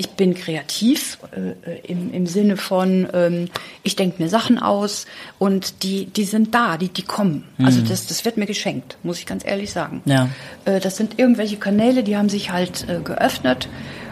[0.00, 3.48] Ich bin kreativ äh, im, im Sinne von, ähm,
[3.82, 5.06] ich denke mir Sachen aus
[5.40, 7.42] und die, die sind da, die, die kommen.
[7.58, 7.64] Mhm.
[7.64, 10.02] Also das, das wird mir geschenkt, muss ich ganz ehrlich sagen.
[10.04, 10.28] Ja.
[10.66, 13.68] Äh, das sind irgendwelche Kanäle, die haben sich halt äh, geöffnet.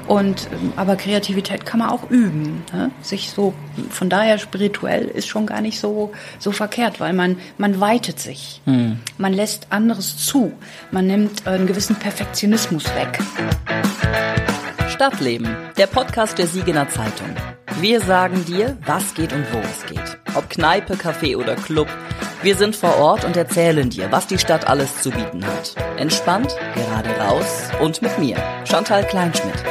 [0.08, 2.64] Und ähm, aber Kreativität kann man auch üben.
[2.72, 2.90] Ne?
[3.02, 3.54] Sich so
[3.88, 6.10] von daher spirituell ist schon gar nicht so
[6.40, 8.98] so verkehrt, weil man man weitet sich, mhm.
[9.18, 10.52] man lässt anderes zu,
[10.90, 13.20] man nimmt einen gewissen Perfektionismus weg.
[14.96, 17.28] Stadtleben, der Podcast der Siegener Zeitung.
[17.80, 20.18] Wir sagen dir, was geht und wo es geht.
[20.34, 21.86] Ob Kneipe, Café oder Club.
[22.40, 25.74] Wir sind vor Ort und erzählen dir, was die Stadt alles zu bieten hat.
[25.98, 29.62] Entspannt, gerade raus und mit mir, Chantal Kleinschmidt.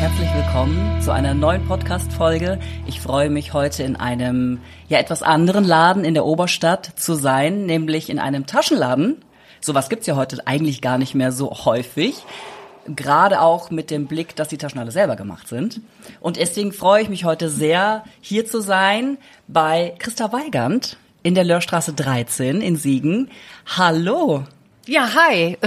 [0.00, 2.58] Herzlich willkommen zu einer neuen Podcast-Folge.
[2.86, 7.64] Ich freue mich heute in einem, ja, etwas anderen Laden in der Oberstadt zu sein,
[7.64, 9.24] nämlich in einem Taschenladen.
[9.62, 12.22] Sowas gibt's ja heute eigentlich gar nicht mehr so häufig
[12.96, 15.80] gerade auch mit dem Blick, dass die Taschen alle selber gemacht sind.
[16.20, 21.44] Und deswegen freue ich mich heute sehr, hier zu sein bei Christa Weigand in der
[21.44, 23.30] Lörstraße 13 in Siegen.
[23.76, 24.44] Hallo.
[24.86, 25.58] Ja, hi.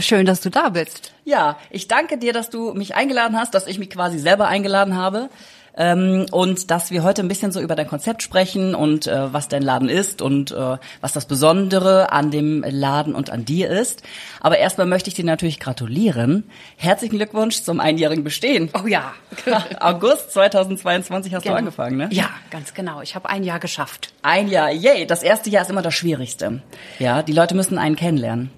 [0.00, 1.12] Schön, dass du da bist.
[1.24, 4.96] Ja, ich danke dir, dass du mich eingeladen hast, dass ich mich quasi selber eingeladen
[4.96, 5.28] habe.
[5.76, 9.48] Ähm, und dass wir heute ein bisschen so über dein Konzept sprechen und äh, was
[9.48, 14.02] dein Laden ist und äh, was das Besondere an dem Laden und an dir ist.
[14.40, 16.44] Aber erstmal möchte ich dir natürlich gratulieren.
[16.76, 18.70] Herzlichen Glückwunsch zum einjährigen Bestehen.
[18.74, 19.14] Oh ja.
[19.80, 21.54] August 2022 hast genau.
[21.54, 22.08] du angefangen, ne?
[22.12, 23.00] Ja, ganz genau.
[23.00, 24.12] Ich habe ein Jahr geschafft.
[24.22, 25.06] Ein Jahr, yay.
[25.06, 26.62] Das erste Jahr ist immer das Schwierigste.
[26.98, 28.50] Ja, die Leute müssen einen kennenlernen.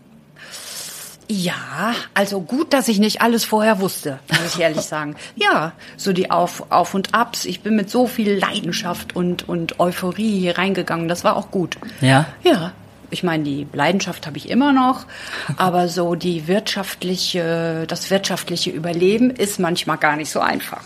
[1.29, 5.17] Ja, also gut, dass ich nicht alles vorher wusste, muss ich ehrlich sagen.
[5.37, 7.45] Ja, so die Auf, Auf und Abs.
[7.45, 11.09] Ich bin mit so viel Leidenschaft und, und Euphorie hier reingegangen.
[11.09, 11.77] Das war auch gut.
[12.01, 12.27] Ja?
[12.43, 12.73] Ja.
[13.11, 15.07] Ich meine, die Leidenschaft habe ich immer noch,
[15.57, 20.83] aber so die wirtschaftliche, das wirtschaftliche Überleben ist manchmal gar nicht so einfach.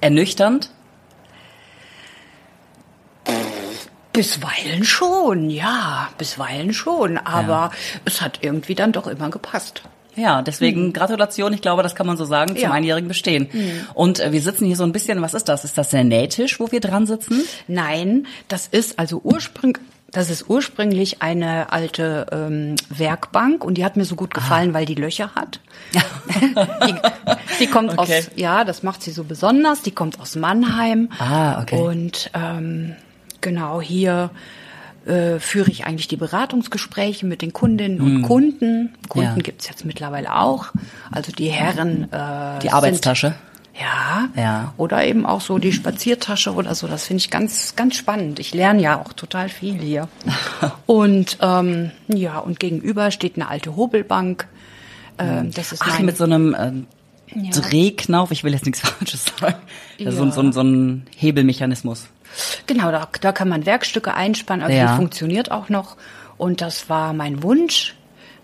[0.00, 0.70] Ernüchternd?
[4.12, 7.18] Bisweilen schon, ja, bisweilen schon.
[7.18, 7.70] Aber ja.
[8.04, 9.82] es hat irgendwie dann doch immer gepasst.
[10.14, 10.92] Ja, deswegen mhm.
[10.92, 12.70] Gratulation, ich glaube, das kann man so sagen, zum ja.
[12.70, 13.48] einjährigen Bestehen.
[13.50, 13.86] Mhm.
[13.94, 15.64] Und äh, wir sitzen hier so ein bisschen, was ist das?
[15.64, 17.42] Ist das der Nähtisch, wo wir dran sitzen?
[17.66, 23.96] Nein, das ist also ursprünglich, das ist ursprünglich eine alte ähm, Werkbank und die hat
[23.96, 24.74] mir so gut gefallen, ah.
[24.74, 25.60] weil die Löcher hat.
[26.86, 26.94] die,
[27.60, 28.18] die kommt okay.
[28.18, 29.80] aus, ja, das macht sie so besonders.
[29.80, 31.08] Die kommt aus Mannheim.
[31.18, 31.80] Ah, okay.
[31.80, 32.96] Und ähm,
[33.42, 34.30] Genau, hier
[35.04, 38.22] äh, führe ich eigentlich die Beratungsgespräche mit den Kundinnen und mm.
[38.22, 38.94] Kunden.
[39.08, 39.42] Kunden ja.
[39.42, 40.68] gibt's jetzt mittlerweile auch.
[41.10, 42.10] Also die Herren.
[42.12, 43.34] Äh, die Arbeitstasche.
[43.78, 44.74] Ja, ja.
[44.76, 46.86] Oder eben auch so die Spaziertasche oder so.
[46.86, 48.38] Das finde ich ganz, ganz spannend.
[48.38, 50.08] Ich lerne ja auch total viel hier.
[50.86, 54.46] und ähm, ja, und gegenüber steht eine alte Hobelbank.
[55.18, 56.72] Ähm, das ist Ach, mit so einem äh,
[57.34, 57.50] ja.
[57.50, 58.30] Drehknauf.
[58.30, 59.56] Ich will jetzt nichts Falsches sagen.
[59.96, 60.12] Ja.
[60.12, 62.08] So, so, so ein Hebelmechanismus.
[62.66, 64.90] Genau, da, da kann man Werkstücke einspannen, also ja.
[64.90, 65.96] die funktioniert auch noch.
[66.38, 67.94] Und das war mein Wunsch.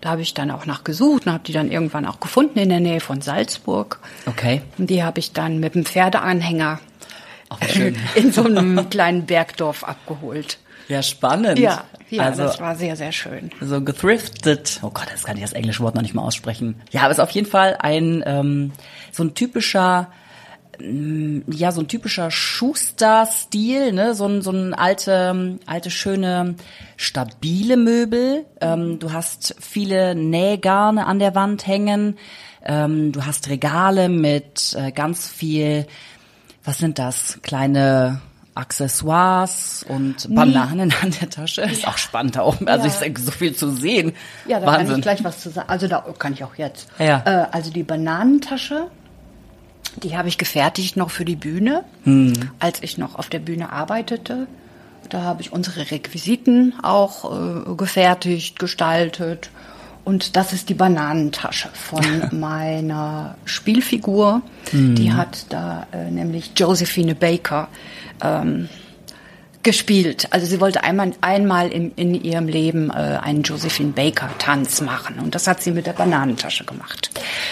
[0.01, 2.79] Da habe ich dann auch nachgesucht und habe die dann irgendwann auch gefunden in der
[2.79, 3.99] Nähe von Salzburg.
[4.25, 4.61] Okay.
[4.77, 6.79] Und die habe ich dann mit dem Pferdeanhänger
[7.49, 7.59] Ach,
[8.15, 10.59] in so einem kleinen Bergdorf abgeholt.
[10.87, 11.59] Ja, spannend.
[11.59, 13.51] Ja, ja also, das war sehr, sehr schön.
[13.61, 14.79] So gethrifted.
[14.81, 16.81] Oh Gott, das kann ich das englische Wort noch nicht mal aussprechen.
[16.91, 18.71] Ja, aber es ist auf jeden Fall ein ähm,
[19.11, 20.11] so ein typischer
[20.81, 24.15] ja, so ein typischer Schuster-Stil, ne?
[24.15, 26.55] so ein, so ein alte, alte, schöne,
[26.97, 28.45] stabile Möbel.
[28.61, 32.17] Ähm, du hast viele Nähgarne an der Wand hängen.
[32.63, 35.85] Ähm, du hast Regale mit äh, ganz viel,
[36.63, 37.39] was sind das?
[37.41, 38.21] Kleine
[38.55, 41.61] Accessoires und Bananen an der Tasche.
[41.61, 42.67] Ist auch spannend da oben.
[42.67, 42.93] Also ja.
[42.93, 44.13] ich denke, so viel zu sehen.
[44.45, 44.87] Ja, da Wahnsinn.
[44.87, 45.69] kann ich gleich was zu sagen.
[45.69, 46.89] Also da kann ich auch jetzt.
[46.99, 47.23] Ja.
[47.25, 48.87] Äh, also die Bananentasche
[49.97, 52.33] die habe ich gefertigt noch für die Bühne, hm.
[52.59, 54.47] als ich noch auf der Bühne arbeitete.
[55.09, 59.49] Da habe ich unsere Requisiten auch äh, gefertigt, gestaltet.
[60.05, 64.41] Und das ist die Bananentasche von meiner Spielfigur.
[64.71, 64.95] Hm.
[64.95, 67.67] Die hat da äh, nämlich Josephine Baker
[68.21, 68.69] ähm,
[69.63, 70.27] gespielt.
[70.31, 75.19] Also sie wollte einmal, einmal in, in ihrem Leben äh, einen Josephine Baker Tanz machen.
[75.19, 77.09] Und das hat sie mit der Bananentasche gemacht.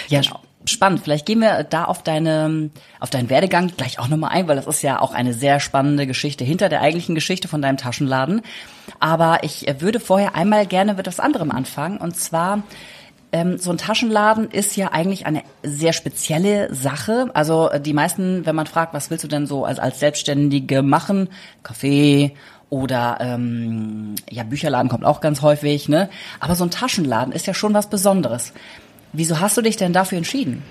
[0.08, 1.00] Ja, genau spannend.
[1.02, 2.70] Vielleicht gehen wir da auf deine,
[3.00, 6.06] auf deinen Werdegang gleich auch nochmal ein, weil das ist ja auch eine sehr spannende
[6.06, 8.42] Geschichte hinter der eigentlichen Geschichte von deinem Taschenladen.
[9.00, 11.98] Aber ich würde vorher einmal gerne mit etwas anderem anfangen.
[11.98, 12.62] Und zwar,
[13.30, 17.30] ähm, so ein Taschenladen ist ja eigentlich eine sehr spezielle Sache.
[17.34, 21.28] Also die meisten, wenn man fragt, was willst du denn so als, als Selbstständige machen?
[21.62, 22.34] Kaffee
[22.70, 26.08] oder ähm, ja, Bücherladen kommt auch ganz häufig, ne?
[26.40, 28.52] Aber so ein Taschenladen ist ja schon was Besonderes.
[29.12, 30.62] Wieso hast du dich denn dafür entschieden?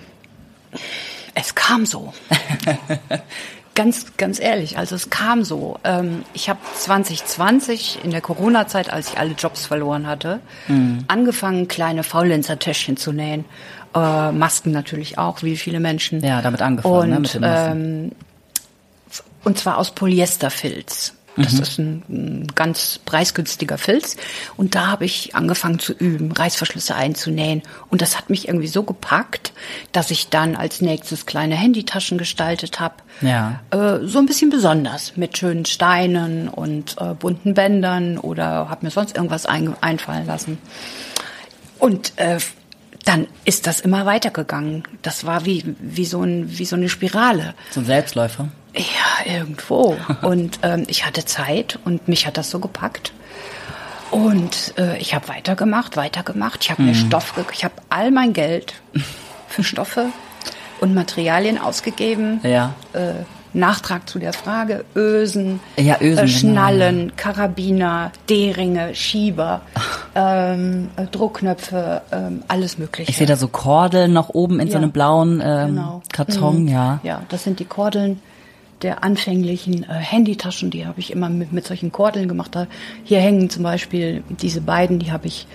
[1.33, 2.13] Es kam so.
[3.75, 5.79] ganz, ganz ehrlich, also es kam so.
[5.83, 11.05] Ähm, ich habe 2020 in der Corona-Zeit, als ich alle Jobs verloren hatte, mhm.
[11.07, 13.45] angefangen, kleine Faulenzer-Täschchen zu nähen.
[13.93, 16.21] Äh, Masken natürlich auch, wie viele Menschen.
[16.21, 18.03] Ja, damit angefangen, ne, und, ne, mit den Masken.
[18.05, 18.11] Ähm,
[19.43, 21.13] und zwar aus Polyesterfilz.
[21.37, 21.61] Das mhm.
[21.61, 24.17] ist ein, ein, ganz preisgünstiger Filz.
[24.57, 27.61] Und da habe ich angefangen zu üben, Reißverschlüsse einzunähen.
[27.89, 29.53] Und das hat mich irgendwie so gepackt,
[29.91, 32.95] dass ich dann als nächstes kleine Handytaschen gestaltet habe.
[33.21, 33.61] Ja.
[33.71, 38.91] Äh, so ein bisschen besonders, mit schönen Steinen und äh, bunten Bändern oder habe mir
[38.91, 40.57] sonst irgendwas ein, einfallen lassen.
[41.79, 42.39] Und äh,
[43.05, 44.83] dann ist das immer weitergegangen.
[45.01, 47.53] Das war wie, wie, so, ein, wie so eine Spirale.
[47.71, 48.49] So ein Selbstläufer?
[48.77, 49.97] Ja, irgendwo.
[50.21, 53.12] Und ähm, ich hatte Zeit und mich hat das so gepackt.
[54.12, 56.63] Und äh, ich habe weitergemacht, weitergemacht.
[56.63, 56.89] Ich habe mhm.
[56.89, 58.75] mir Stoff, ich habe all mein Geld
[59.50, 60.07] für Stoffe
[60.79, 62.39] und Materialien ausgegeben.
[62.44, 62.74] Ja.
[62.94, 67.13] Äh, Nachtrag zu der Frage, Ösen, ja, Ösen äh, Schnallen, genau.
[67.15, 69.62] Karabiner, D-Ringe, Schieber,
[70.15, 73.09] ähm, äh, Druckknöpfe, ähm, alles mögliche.
[73.09, 74.73] Ich sehe da so Kordeln noch oben in ja.
[74.73, 76.01] so einem blauen ähm, genau.
[76.12, 76.68] Karton, mhm.
[76.68, 77.00] ja.
[77.03, 78.21] Ja, das sind die Kordeln
[78.81, 82.51] der anfänglichen äh, Handytaschen, die habe ich immer mit, mit solchen Kordeln gemacht.
[82.53, 82.68] Da,
[83.03, 85.47] hier hängen zum Beispiel diese beiden, die habe ich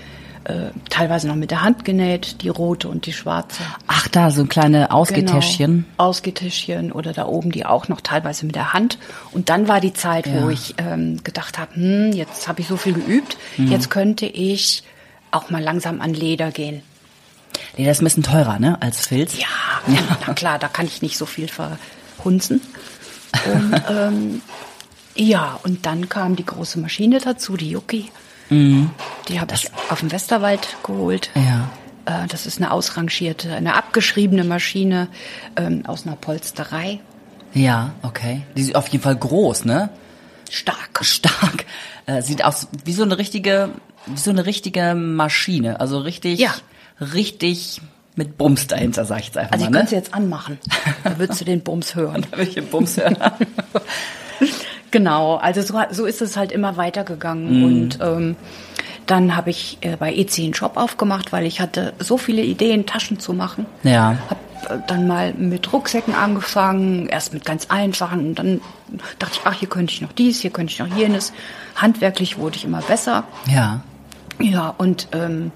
[0.45, 3.63] äh, teilweise noch mit der Hand genäht, die rote und die schwarze.
[3.87, 5.85] Ach, da so kleine Ausgetäschchen.
[5.85, 8.99] Genau, Ausgetäschchen oder da oben die auch noch teilweise mit der Hand.
[9.31, 10.43] Und dann war die Zeit, ja.
[10.43, 13.69] wo ich ähm, gedacht habe, hm, jetzt habe ich so viel geübt, mhm.
[13.69, 14.83] jetzt könnte ich
[15.31, 16.83] auch mal langsam an Leder gehen.
[17.77, 19.39] Leder ist ein bisschen teurer, ne, als Filz.
[19.39, 19.47] Ja,
[19.87, 20.01] ja.
[20.27, 22.61] na klar, da kann ich nicht so viel verhunzen.
[23.46, 24.43] Und ähm,
[25.14, 28.11] ja, und dann kam die große Maschine dazu, die Yuki.
[28.49, 28.90] Mhm.
[29.29, 31.31] Die habe ich auf dem Westerwald geholt.
[31.34, 31.70] Ja.
[32.05, 35.08] Äh, das ist eine ausrangierte, eine abgeschriebene Maschine
[35.56, 37.00] ähm, aus einer Polsterei.
[37.55, 38.43] Ja, okay.
[38.56, 39.90] Die ist auf jeden Fall groß, ne?
[40.50, 41.05] Stark.
[41.05, 41.67] Stark.
[42.06, 43.70] Äh, sieht aus wie so eine richtige,
[44.06, 45.81] wie so eine richtige Maschine.
[45.81, 46.55] Also richtig, ja.
[47.00, 47.81] richtig
[48.14, 49.69] mit Bums dahinter, sag ich jetzt einfach also mal.
[49.69, 49.91] Also ich ne?
[49.91, 50.59] könnte jetzt anmachen.
[51.05, 52.26] Da würdest du den Bums hören.
[52.31, 53.17] da würde ich den Bums hören.
[54.91, 57.59] genau, also so, so ist es halt immer weitergegangen.
[57.59, 57.64] Mhm.
[57.64, 58.37] Und ähm,
[59.06, 62.87] dann habe ich äh, bei EC einen Shop aufgemacht, weil ich hatte so viele Ideen,
[62.87, 63.67] Taschen zu machen.
[63.82, 64.17] Ja.
[64.29, 68.29] Hab äh, dann mal mit Rucksäcken angefangen, erst mit ganz einfachen.
[68.29, 68.61] Und dann
[69.19, 71.32] dachte ich, ach, hier könnte ich noch dies, hier könnte ich noch jenes.
[71.76, 73.25] Handwerklich wurde ich immer besser.
[73.49, 73.81] Ja.
[74.38, 75.53] Ja, und ähm,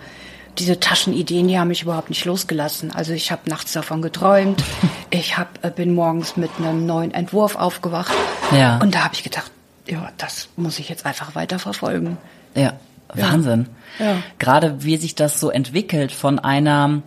[0.58, 2.92] diese Taschenideen, die haben mich überhaupt nicht losgelassen.
[2.92, 4.62] Also ich habe nachts davon geträumt.
[5.10, 8.12] Ich hab, äh, bin morgens mit einem neuen Entwurf aufgewacht.
[8.52, 8.78] Ja.
[8.78, 9.52] Und da habe ich gedacht,
[9.86, 12.18] ja, das muss ich jetzt einfach weiter verfolgen.
[12.56, 12.72] Ja,
[13.14, 13.68] Wahnsinn.
[14.00, 14.16] Ja.
[14.40, 17.02] Gerade wie sich das so entwickelt von einer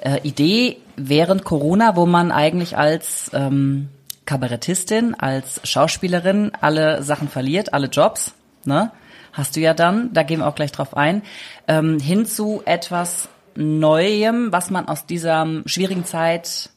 [0.00, 3.90] äh, Idee während Corona, wo man eigentlich als ähm,
[4.24, 8.32] Kabarettistin, als Schauspielerin alle Sachen verliert, alle Jobs,
[8.64, 8.90] ne?
[9.32, 11.22] Hast du ja dann, da gehen wir auch gleich drauf ein,
[11.68, 16.70] ähm, hin zu etwas Neuem, was man aus dieser schwierigen Zeit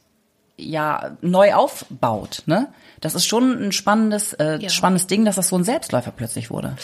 [0.58, 2.42] ja neu aufbaut.
[2.46, 2.68] Ne?
[3.00, 4.68] Das ist schon ein spannendes, äh, ja.
[4.68, 6.76] spannendes Ding, dass das so ein Selbstläufer plötzlich wurde.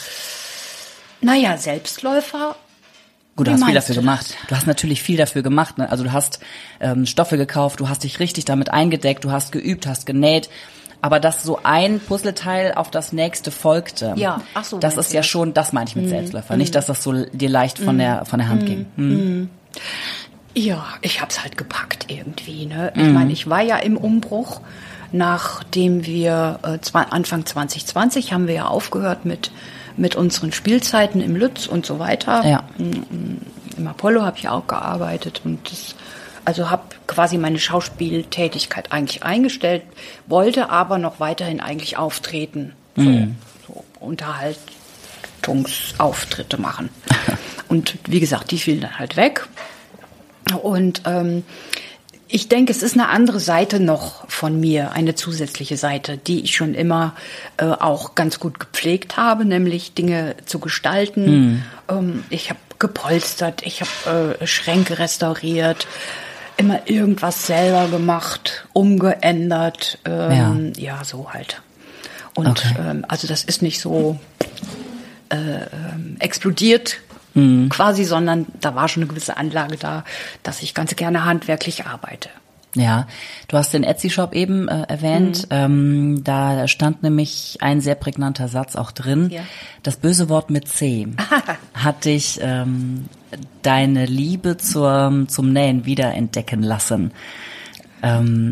[1.21, 2.55] Naja, Selbstläufer
[3.35, 4.37] Gut, du Wie hast viel dafür du gemacht.
[4.47, 5.79] Du hast natürlich viel dafür gemacht.
[5.79, 5.89] Ne?
[5.89, 6.39] Also du hast
[6.79, 10.49] ähm, Stoffe gekauft, du hast dich richtig damit eingedeckt, du hast geübt, hast genäht
[11.03, 14.13] aber dass so ein Puzzleteil auf das nächste folgte.
[14.15, 14.77] Ja, ach so.
[14.77, 16.09] Das ist ja schon, das meine ich mit mhm.
[16.09, 16.55] Selbstläufer.
[16.55, 17.99] Nicht, dass das so dir leicht von mhm.
[17.99, 18.65] der von der Hand mhm.
[18.65, 18.85] ging.
[18.95, 19.49] Mhm.
[20.55, 22.67] Ja, ich hab's halt gepackt irgendwie.
[22.67, 22.93] Ne?
[22.95, 24.61] Ich meine, ich war ja im Umbruch.
[25.15, 29.51] Nachdem wir äh, Anfang 2020 haben wir ja aufgehört mit
[29.95, 32.43] mit unseren Spielzeiten im Lütz und so weiter.
[32.47, 32.63] Ja.
[32.79, 35.95] Im Apollo habe ich auch gearbeitet und das
[36.45, 39.83] also habe quasi meine Schauspieltätigkeit eigentlich eingestellt,
[40.27, 42.73] wollte aber noch weiterhin eigentlich auftreten.
[42.95, 43.35] So, mhm.
[43.67, 46.89] so Unterhaltungsauftritte machen.
[47.67, 49.47] Und wie gesagt, die fielen dann halt weg.
[50.61, 51.43] Und ähm,
[52.27, 56.55] ich denke, es ist eine andere Seite noch von mir, eine zusätzliche Seite, die ich
[56.55, 57.13] schon immer
[57.57, 61.25] äh, auch ganz gut gepflegt habe, nämlich Dinge zu gestalten.
[61.25, 61.63] Mhm.
[61.89, 65.85] Ähm, ich habe gepolstert, ich habe äh, Schränke restauriert,
[66.57, 70.97] immer irgendwas selber gemacht, umgeändert, ähm, ja.
[70.97, 71.03] ja.
[71.03, 71.61] so halt.
[72.35, 72.75] Und okay.
[72.79, 74.19] ähm, also das ist nicht so
[75.29, 76.97] äh, ähm, explodiert
[77.33, 77.69] mhm.
[77.69, 80.03] quasi, sondern da war schon eine gewisse Anlage da,
[80.41, 82.29] dass ich ganz gerne handwerklich arbeite.
[82.75, 83.07] Ja,
[83.49, 85.43] du hast den Etsy-Shop eben äh, erwähnt.
[85.43, 85.47] Mhm.
[85.51, 89.29] Ähm, da stand nämlich ein sehr prägnanter Satz auch drin.
[89.29, 89.41] Ja.
[89.83, 91.07] Das böse Wort mit C
[91.73, 93.09] hat dich ähm,
[93.61, 97.11] deine Liebe zur, zum Nähen wiederentdecken lassen.
[98.01, 98.51] Ähm,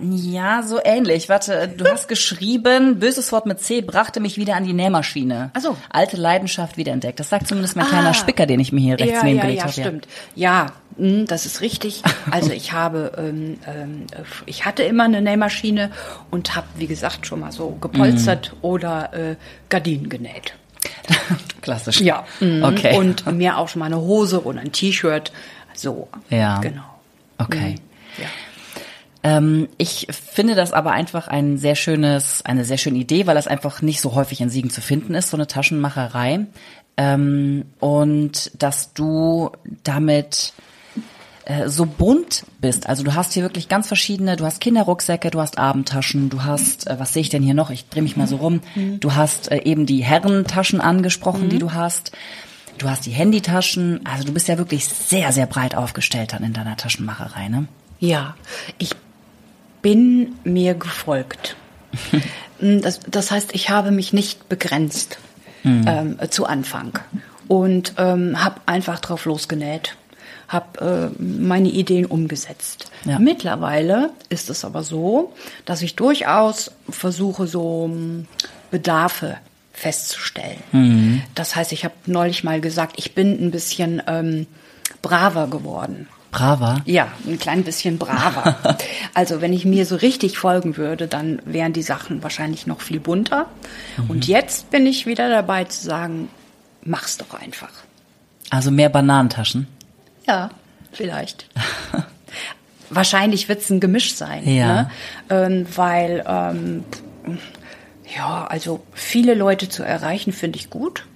[0.00, 1.28] Ja, so ähnlich.
[1.28, 5.50] Warte, du hast geschrieben, böses Wort mit C brachte mich wieder an die Nähmaschine.
[5.52, 5.76] Ach so.
[5.90, 7.20] Alte Leidenschaft wiederentdeckt.
[7.20, 9.58] Das sagt zumindest mein kleiner Spicker, den ich mir hier rechts ja, neben ja, gelegt
[9.58, 9.72] ja, habe.
[9.72, 10.08] stimmt.
[10.34, 10.66] Ja,
[10.96, 12.02] mh, das ist richtig.
[12.30, 14.06] Also ich habe, ähm, ähm,
[14.46, 15.90] ich hatte immer eine Nähmaschine
[16.30, 18.58] und habe, wie gesagt, schon mal so gepolstert Mhm.
[18.62, 19.36] oder äh,
[19.68, 20.54] Gardinen genäht.
[21.62, 22.00] Klassisch.
[22.00, 22.24] Ja.
[22.40, 22.62] mhm.
[22.62, 22.96] Okay.
[22.96, 25.32] Und mir auch schon mal eine Hose oder ein T-Shirt.
[25.74, 26.08] So.
[26.30, 26.58] Ja.
[26.60, 26.82] Genau.
[27.38, 27.76] Okay.
[28.18, 28.26] Ja.
[29.24, 33.46] Ähm, ich finde das aber einfach ein sehr schönes, eine sehr schöne Idee, weil das
[33.46, 36.46] einfach nicht so häufig in Siegen zu finden ist, so eine Taschenmacherei.
[36.96, 39.50] Ähm, und dass du
[39.84, 40.52] damit
[41.44, 42.88] äh, so bunt bist.
[42.88, 46.86] Also du hast hier wirklich ganz verschiedene, du hast Kinderrucksäcke, du hast Abendtaschen, du hast,
[46.86, 47.70] äh, was sehe ich denn hier noch?
[47.70, 48.60] Ich drehe mich mal so rum.
[49.00, 52.12] Du hast äh, eben die Herrentaschen angesprochen, die du hast.
[52.78, 54.06] Du hast die Handytaschen.
[54.06, 57.66] Also du bist ja wirklich sehr, sehr breit aufgestellt dann in deiner Taschenmacherei, ne?
[57.98, 58.36] Ja,
[58.78, 58.90] ich
[59.82, 61.56] bin mir gefolgt.
[62.60, 65.18] das, das heißt, ich habe mich nicht begrenzt
[65.64, 66.98] ähm, zu Anfang
[67.48, 69.96] und ähm, habe einfach drauf losgenäht,
[70.52, 72.90] habe äh, meine Ideen umgesetzt.
[73.04, 73.18] Ja.
[73.18, 75.32] Mittlerweile ist es aber so,
[75.64, 78.26] dass ich durchaus versuche, so ähm,
[78.70, 79.38] Bedarfe
[79.72, 81.22] festzustellen.
[81.34, 84.46] Das heißt, ich habe neulich mal gesagt, ich bin ein bisschen ähm,
[85.00, 86.08] braver geworden.
[86.30, 86.80] Brava.
[86.86, 88.78] Ja, ein klein bisschen braver.
[89.14, 93.00] also wenn ich mir so richtig folgen würde, dann wären die Sachen wahrscheinlich noch viel
[93.00, 93.46] bunter.
[94.08, 96.28] Und jetzt bin ich wieder dabei zu sagen,
[96.84, 97.70] mach's doch einfach.
[98.48, 99.66] Also mehr Bananentaschen.
[100.26, 100.50] Ja,
[100.92, 101.46] vielleicht.
[102.90, 104.66] Wahrscheinlich wird's ein Gemisch sein, Ja.
[104.82, 104.90] ne?
[105.30, 106.84] ähm, weil ähm,
[108.14, 111.06] ja, also viele Leute zu erreichen finde ich gut.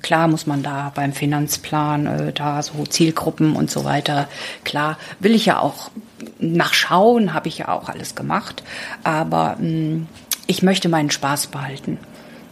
[0.00, 4.26] Klar muss man da beim Finanzplan äh, da so Zielgruppen und so weiter.
[4.64, 5.90] Klar will ich ja auch
[6.38, 8.62] nachschauen, habe ich ja auch alles gemacht,
[9.04, 10.06] aber mh,
[10.46, 11.98] ich möchte meinen Spaß behalten.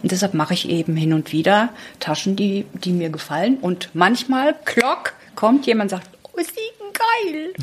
[0.03, 1.69] Und deshalb mache ich eben hin und wieder
[1.99, 3.57] Taschen, die, die mir gefallen.
[3.59, 7.53] Und manchmal, klock, kommt jemand und sagt, oh, ist die geil.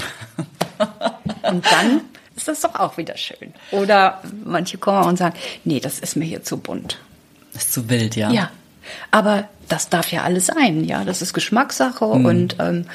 [1.51, 2.01] und dann
[2.37, 3.53] ist das doch auch wieder schön.
[3.71, 6.99] Oder manche kommen und sagen, nee, das ist mir hier zu bunt.
[7.55, 8.31] Ist zu wild, ja.
[8.31, 8.51] Ja,
[9.11, 11.05] aber das darf ja alles sein, ja.
[11.05, 12.87] Das ist Geschmackssache und ähm,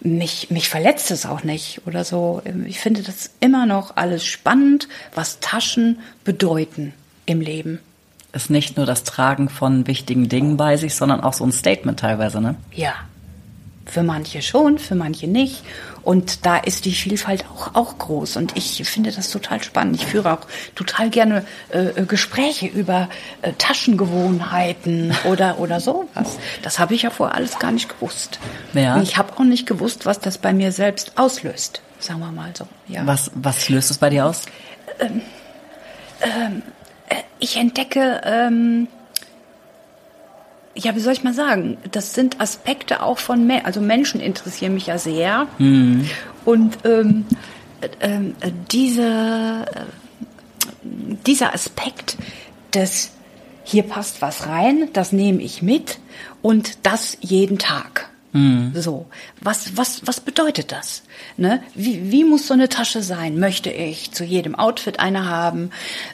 [0.00, 2.42] mich, mich verletzt es auch nicht oder so.
[2.66, 6.92] Ich finde das immer noch alles spannend, was Taschen bedeuten
[7.26, 7.80] im Leben.
[8.32, 11.98] Ist nicht nur das Tragen von wichtigen Dingen bei sich, sondern auch so ein Statement
[11.98, 12.56] teilweise, ne?
[12.72, 12.94] Ja.
[13.88, 15.62] Für manche schon, für manche nicht.
[16.02, 18.36] Und da ist die Vielfalt auch, auch groß.
[18.36, 19.96] Und ich finde das total spannend.
[19.96, 23.08] Ich führe auch total gerne äh, Gespräche über
[23.42, 26.38] äh, Taschengewohnheiten oder, oder sowas.
[26.62, 28.38] Das habe ich ja vorher alles gar nicht gewusst.
[28.74, 28.96] Ja.
[28.96, 31.82] Und ich habe auch nicht gewusst, was das bei mir selbst auslöst.
[31.98, 32.68] Sagen wir mal so.
[32.86, 33.06] Ja.
[33.06, 34.46] Was, was löst es bei dir aus?
[37.38, 38.88] ich entdecke, ähm,
[40.78, 44.74] ja, wie soll ich mal sagen, das sind Aspekte auch von, Me also Menschen interessieren
[44.74, 45.46] mich ja sehr.
[46.44, 47.26] Und ähm,
[47.80, 49.84] äh, ähm, äh, diese, äh,
[51.26, 52.16] dieser Aspekt
[52.74, 53.10] des,
[53.64, 55.98] hier passt was rein, das nehme ich mit
[56.42, 58.07] und das jeden Tag.
[58.74, 59.06] So,
[59.40, 61.02] was, was, was bedeutet das?
[61.36, 61.62] Ne?
[61.74, 63.38] Wie, wie muss so eine Tasche sein?
[63.38, 65.70] Möchte ich zu jedem Outfit eine haben?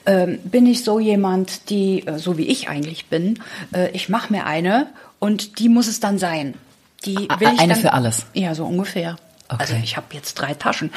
[0.07, 3.41] Ähm, bin ich so jemand, die, äh, so wie ich eigentlich bin,
[3.75, 4.87] äh, ich mache mir eine
[5.19, 6.55] und die muss es dann sein.
[7.05, 8.27] Die A- will ich eine dann, für alles?
[8.33, 9.17] Ja, so ungefähr.
[9.47, 9.57] Okay.
[9.61, 10.91] Also ich habe jetzt drei Taschen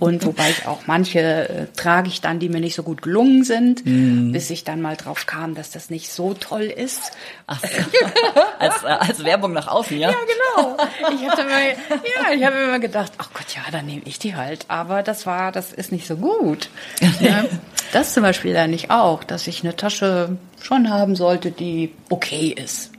[0.00, 3.42] und wobei ich auch manche äh, trage ich dann, die mir nicht so gut gelungen
[3.42, 4.32] sind, Mm.
[4.32, 7.12] bis ich dann mal drauf kam, dass das nicht so toll ist.
[7.46, 7.68] Ach so.
[8.58, 10.10] als, äh, als Werbung nach außen, ja?
[10.10, 10.16] Ja,
[10.56, 10.76] genau.
[11.14, 14.36] Ich hatte mal, ja, ich habe immer gedacht, ach Gott, ja, dann nehme ich die
[14.36, 14.66] halt.
[14.68, 16.68] Aber das war, das ist nicht so gut.
[17.20, 17.44] Ja,
[17.94, 22.48] das zum Beispiel lerne ich auch, dass ich eine Tasche schon haben sollte, die okay
[22.48, 22.90] ist.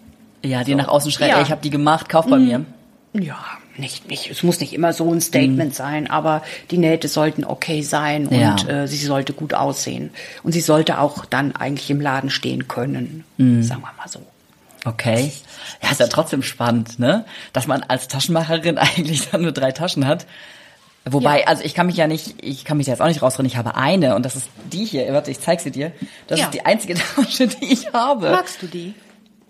[0.43, 1.41] Ja, die nach außen schreit, Ja.
[1.43, 2.65] ich habe die gemacht, kauf bei mir.
[3.13, 3.37] Ja,
[3.77, 7.81] nicht, nicht, es muss nicht immer so ein Statement sein, aber die Nähte sollten okay
[7.81, 8.55] sein und Ja.
[8.67, 10.11] äh, sie sollte gut aussehen.
[10.43, 14.21] Und sie sollte auch dann eigentlich im Laden stehen können, sagen wir mal so.
[14.83, 15.31] Okay.
[15.83, 17.23] Ja, ist ja trotzdem spannend, ne?
[17.53, 20.25] Dass man als Taschenmacherin eigentlich dann nur drei Taschen hat.
[21.05, 21.47] Wobei, Ja.
[21.47, 23.75] also ich kann mich ja nicht, ich kann mich jetzt auch nicht rausreden, ich habe
[23.75, 25.11] eine und das ist die hier.
[25.13, 25.91] Warte, ich zeig sie dir.
[26.27, 26.45] Das Ja.
[26.45, 28.31] ist die einzige Tasche, die ich habe.
[28.31, 28.93] Magst du die?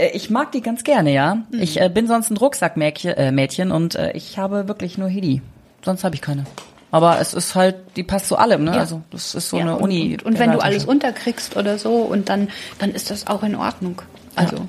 [0.01, 1.35] Äh, Ich mag die ganz gerne, ja.
[1.35, 1.61] Mhm.
[1.61, 5.21] Ich äh, bin sonst ein Rucksackmädchen äh, Mädchen und äh, ich habe wirklich nur hier
[5.21, 5.41] die.
[5.83, 6.45] Sonst habe ich keine.
[6.91, 8.71] Aber es ist halt, die passt zu allem, ne?
[8.73, 8.79] Ja.
[8.81, 10.13] Also das ist so Ja, eine und, Uni.
[10.13, 13.55] Und, und wenn du alles unterkriegst oder so, und dann, dann ist das auch in
[13.55, 14.01] Ordnung.
[14.35, 14.67] Also,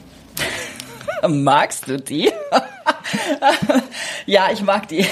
[1.28, 2.30] Magst du die?
[4.26, 5.04] ja, ich mag die.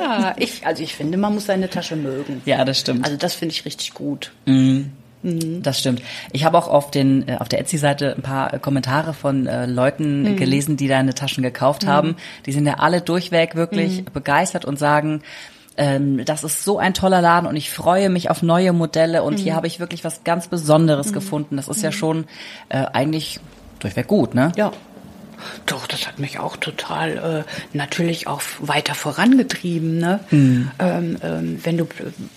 [0.00, 2.42] Ja, ich, also ich finde, man muss seine Tasche mögen.
[2.44, 3.04] ja, das stimmt.
[3.04, 4.32] Also das finde ich richtig gut.
[5.22, 6.02] Das stimmt.
[6.32, 9.66] Ich habe auch auf den äh, auf der Etsy-Seite ein paar äh, Kommentare von äh,
[9.66, 12.16] Leuten gelesen, die deine Taschen gekauft haben.
[12.46, 15.22] Die sind ja alle durchweg wirklich begeistert und sagen,
[15.76, 19.38] ähm, das ist so ein toller Laden und ich freue mich auf neue Modelle und
[19.38, 21.56] hier habe ich wirklich was ganz Besonderes gefunden.
[21.56, 22.24] Das ist ja schon
[22.68, 23.40] äh, eigentlich
[23.78, 24.52] durchweg gut, ne?
[24.56, 24.72] Ja.
[25.66, 29.98] Doch, das hat mich auch total äh, natürlich auch weiter vorangetrieben.
[29.98, 30.20] Ne?
[30.78, 31.86] Ähm, ähm, wenn du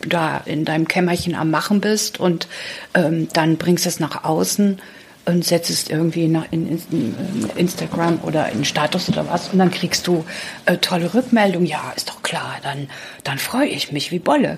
[0.08, 2.48] da in deinem Kämmerchen am Machen bist und
[2.94, 4.80] ähm, dann bringst es nach außen
[5.26, 9.72] und setzt es irgendwie nach in, in Instagram oder in Status oder was und dann
[9.72, 10.26] kriegst du
[10.66, 11.68] äh, tolle Rückmeldungen.
[11.68, 12.90] Ja, ist doch klar, dann,
[13.24, 14.58] dann freue ich mich wie Bolle.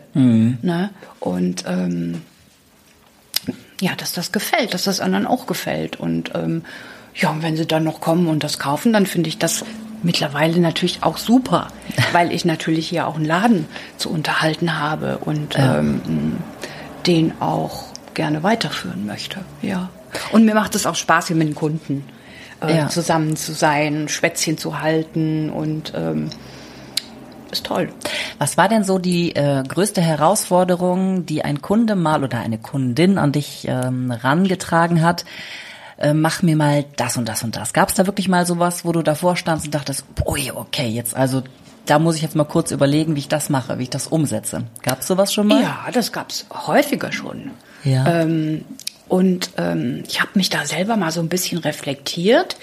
[0.61, 0.89] Ne?
[1.19, 2.21] Und ähm,
[3.81, 5.99] ja, dass das gefällt, dass das anderen auch gefällt.
[5.99, 6.63] Und ähm,
[7.15, 9.63] ja, und wenn sie dann noch kommen und das kaufen, dann finde ich das
[10.03, 11.67] mittlerweile natürlich auch super,
[12.11, 13.67] weil ich natürlich hier auch einen Laden
[13.97, 16.37] zu unterhalten habe und ähm,
[17.07, 19.39] den auch gerne weiterführen möchte.
[19.61, 19.89] Ja.
[20.31, 22.05] Und mir macht es auch Spaß, hier mit den Kunden
[22.61, 22.89] äh, Ja.
[22.89, 26.29] zusammen zu sein, Schwätzchen zu halten und ähm,
[27.51, 27.89] ist toll.
[28.39, 33.17] Was war denn so die äh, größte Herausforderung, die ein Kunde mal oder eine Kundin
[33.17, 35.25] an dich ähm, rangetragen hat?
[35.97, 37.73] Äh, mach mir mal das und das und das.
[37.73, 41.15] Gab es da wirklich mal sowas, wo du davor standst und dachtest, ui, okay, jetzt
[41.15, 41.43] also
[41.85, 44.63] da muss ich jetzt mal kurz überlegen, wie ich das mache, wie ich das umsetze.
[44.81, 45.61] Gab es sowas schon mal?
[45.61, 47.51] Ja, das gab's häufiger schon.
[47.83, 48.21] Ja.
[48.21, 48.65] Ähm,
[49.07, 52.57] und ähm, ich habe mich da selber mal so ein bisschen reflektiert,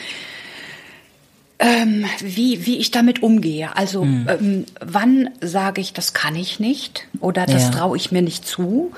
[1.65, 3.77] ähm, wie, wie ich damit umgehe.
[3.77, 7.71] Also ähm, wann sage ich, das kann ich nicht oder das Ja.
[7.71, 8.91] traue ich mir nicht zu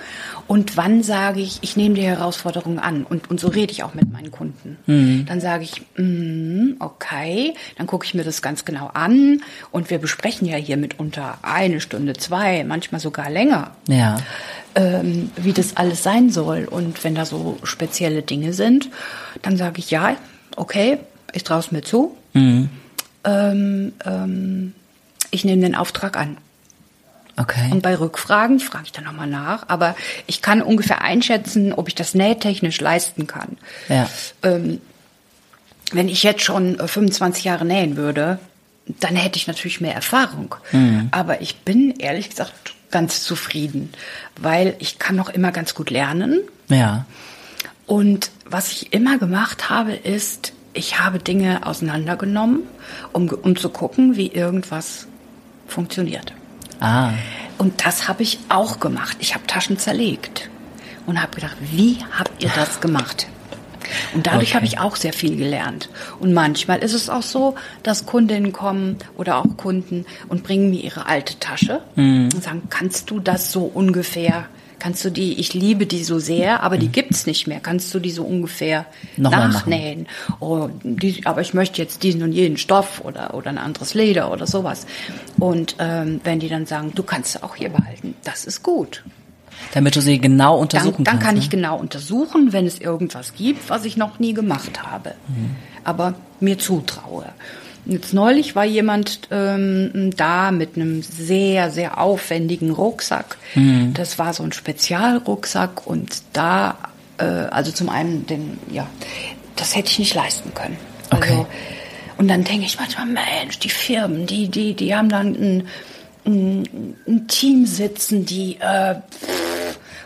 [0.46, 3.92] und wann sage ich, ich nehme die Herausforderung an und, und so rede ich auch
[3.92, 4.78] mit meinen Kunden.
[5.28, 9.98] Dann sage ich, mm, okay, dann gucke ich mir das ganz genau an und wir
[9.98, 14.16] besprechen ja hier mitunter eine Stunde, zwei, manchmal sogar länger Ja.
[14.74, 16.64] ähm, wie das alles sein soll.
[16.64, 18.88] Und wenn da so spezielle Dinge sind,
[19.42, 20.16] dann sage ich ja,
[20.56, 20.96] okay,
[21.34, 22.16] ich traue es mir zu.
[22.34, 24.74] Ähm, ähm,
[25.30, 26.36] ich nehme den Auftrag an.
[27.36, 27.70] Okay.
[27.72, 29.64] Und bei Rückfragen frage ich dann nochmal nach.
[29.68, 33.56] Aber ich kann ungefähr einschätzen, ob ich das nähtechnisch leisten kann.
[33.88, 34.08] Ja.
[34.42, 34.80] Ähm,
[35.92, 38.38] wenn ich jetzt schon äh, 25 Jahre nähen würde,
[38.86, 40.54] dann hätte ich natürlich mehr Erfahrung.
[41.10, 43.92] Aber ich bin ehrlich gesagt ganz zufrieden,
[44.38, 46.40] weil ich kann noch immer ganz gut lernen.
[46.68, 47.06] Ja.
[47.86, 52.60] Und was ich immer gemacht habe, ist, ich habe Dinge auseinandergenommen,
[53.12, 55.06] um, um zu gucken, wie irgendwas
[55.66, 56.32] funktioniert.
[56.80, 57.10] Ah.
[57.58, 59.16] Und das habe ich auch gemacht.
[59.20, 60.50] Ich habe Taschen zerlegt
[61.06, 63.28] und habe gedacht, wie habt ihr das gemacht?
[64.14, 64.54] Und dadurch Okay.
[64.56, 65.90] habe ich auch sehr viel gelernt.
[66.18, 70.82] Und manchmal ist es auch so, dass Kundinnen kommen oder auch Kunden und bringen mir
[70.82, 72.30] ihre alte Tasche Mhm.
[72.34, 74.46] und sagen, kannst du das so ungefähr,
[74.78, 77.98] kannst du die, ich liebe die so sehr, aber die gibt's nicht mehr, kannst du
[77.98, 79.22] die so ungefähr Mhm.
[79.22, 79.70] Nochmal machen.
[79.70, 80.06] nachnähen?
[80.40, 84.30] Oh, die, aber ich möchte jetzt diesen und jenen Stoff oder, oder ein anderes Leder
[84.32, 84.86] oder sowas.
[85.38, 89.04] Und ähm, wenn die dann sagen, du kannst sie auch hier behalten, das ist gut.
[89.72, 91.26] Damit du sie genau Dann, untersuchen dann kannst.
[91.26, 91.40] kann ne?
[91.40, 95.14] ich genau untersuchen, wenn es irgendwas gibt, was ich noch nie gemacht habe,
[95.84, 97.26] aber mir zutraue.
[97.86, 103.36] Jetzt neulich war jemand ähm, da mit einem sehr, sehr aufwendigen Rucksack.
[103.92, 106.78] Das war so ein Spezialrucksack und da,
[107.18, 108.86] äh, also zum einen, den, ja,
[109.56, 110.78] das hätte ich nicht leisten können.
[111.10, 111.30] Okay.
[111.30, 111.46] Also,
[112.16, 115.68] und dann denke ich manchmal, Mensch, die Firmen, die, die, die haben dann ein,
[116.24, 118.94] ein, ein Team sitzen, die äh,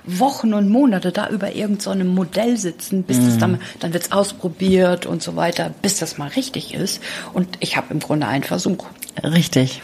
[0.08, 4.10] Wochen und Monate da über irgendeinem so einem Modell sitzen, bis das dann, dann wird's
[4.10, 7.02] ausprobiert und so weiter, bis das mal richtig ist.
[7.32, 8.86] Und ich habe im Grunde einen Versuch.
[9.22, 9.82] Richtig.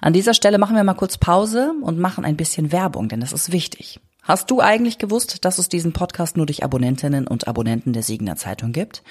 [0.00, 3.32] An dieser Stelle machen wir mal kurz Pause und machen ein bisschen Werbung, denn das
[3.32, 4.00] ist wichtig.
[4.22, 8.36] Hast du eigentlich gewusst, dass es diesen Podcast nur durch Abonnentinnen und Abonnenten der Siegener
[8.36, 9.02] Zeitung gibt?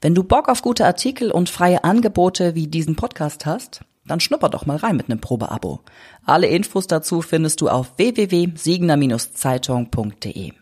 [0.00, 4.48] Wenn du Bock auf gute Artikel und freie Angebote wie diesen Podcast hast, dann schnupper
[4.48, 5.80] doch mal rein mit einem Probeabo.
[6.24, 10.52] Alle Infos dazu findest du auf www.siegener-zeitung.de.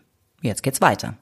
[0.41, 1.13] Jetzt geht's weiter.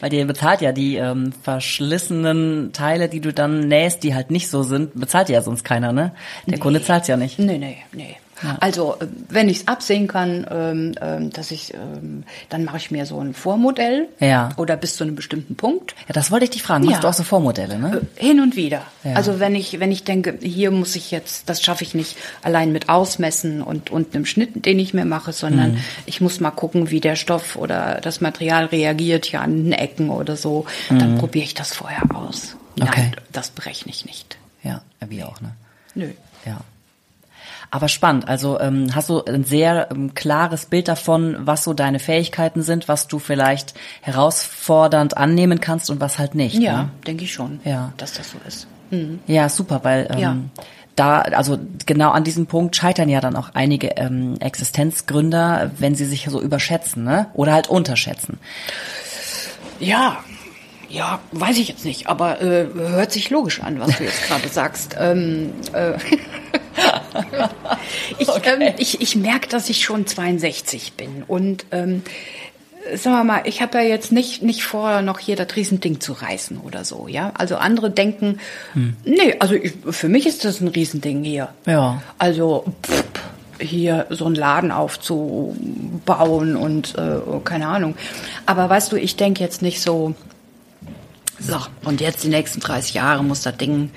[0.00, 4.50] Weil dir bezahlt ja die ähm, verschlissenen Teile, die du dann nähst, die halt nicht
[4.50, 6.14] so sind, bezahlt ja sonst keiner, ne?
[6.46, 7.38] Der Kunde zahlt ja nicht.
[7.38, 8.16] Nee, nee, nee.
[8.60, 12.90] Also äh, wenn ich es absehen kann, ähm, ähm, dass ich, ähm, dann mache ich
[12.90, 14.50] mir so ein Vormodell Ja.
[14.56, 15.94] oder bis zu einem bestimmten Punkt.
[16.08, 16.84] Ja, das wollte ich dich fragen.
[16.84, 16.92] Ja.
[16.94, 18.02] Hast du auch so Vormodelle, ne?
[18.16, 18.82] Äh, Hin und wieder.
[19.04, 19.14] Ja.
[19.14, 22.72] Also wenn ich, wenn ich denke, hier muss ich jetzt, das schaffe ich nicht allein
[22.72, 25.78] mit Ausmessen und, und einem Schnitt, den ich mir mache, sondern Mhm.
[26.06, 30.10] ich muss mal gucken, wie der Stoff oder das Material reagiert hier an den Ecken
[30.10, 30.66] oder so.
[30.88, 32.56] Dann probiere ich das vorher aus.
[32.76, 32.82] Mhm.
[32.82, 33.00] Okay.
[33.02, 34.36] Nein, das berechne ich nicht.
[34.62, 35.52] Ja, wie auch, ne?
[35.94, 36.08] Nö.
[36.44, 36.58] Ja.
[37.70, 38.28] Aber spannend.
[38.28, 42.88] Also ähm, hast du ein sehr ähm, klares Bild davon, was so deine Fähigkeiten sind,
[42.88, 46.56] was du vielleicht herausfordernd annehmen kannst und was halt nicht.
[46.56, 46.88] Ja, Ne?
[47.06, 47.92] denke ich schon, Ja.
[47.96, 48.66] dass das so ist.
[49.26, 50.36] Ja, super, weil ähm, Ja.
[50.94, 56.04] da, also genau an diesem Punkt scheitern ja dann auch einige ähm, Existenzgründer, wenn sie
[56.04, 57.26] sich so überschätzen, ne?
[57.34, 58.38] Oder halt unterschätzen.
[59.80, 60.18] Ja,
[60.94, 64.48] ja, weiß ich jetzt nicht, aber äh, hört sich logisch an, was du jetzt gerade
[64.48, 64.96] sagst.
[64.98, 65.94] Ähm, äh,
[68.18, 72.02] ich, ähm, ich, ich merke, dass ich schon 62 bin und ähm,
[72.94, 76.12] sagen wir mal, ich habe ja jetzt nicht nicht vor, noch hier das Riesending zu
[76.12, 77.32] reißen oder so, ja.
[77.36, 78.38] Also andere denken,
[79.04, 81.48] nee, also ich, für mich ist das ein Riesending hier.
[81.66, 82.02] Ja.
[82.18, 83.04] Also pff,
[83.58, 87.96] hier so einen Laden aufzubauen und äh, keine Ahnung.
[88.46, 90.14] Aber weißt du, ich denke jetzt nicht so,
[91.38, 93.90] so, und jetzt die nächsten 30 Jahre muss das Ding,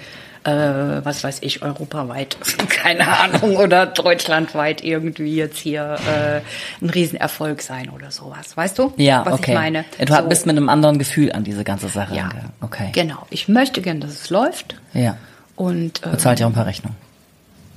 [0.44, 2.38] äh, was weiß ich, europaweit,
[2.70, 8.56] keine Ahnung, oder deutschlandweit irgendwie jetzt hier äh, ein Riesenerfolg sein oder sowas.
[8.56, 9.52] Weißt du, Ja, was okay.
[9.52, 9.86] ich meine?
[10.00, 10.22] Du So.
[10.24, 12.30] bist mit einem anderen Gefühl an diese ganze Sache ja.
[12.62, 12.90] Okay.
[12.94, 13.26] genau.
[13.30, 14.76] Ich möchte gern, dass es läuft.
[14.94, 15.18] Ja.
[15.56, 16.96] Und äh, Bezahlt ja auch ein paar Rechnungen.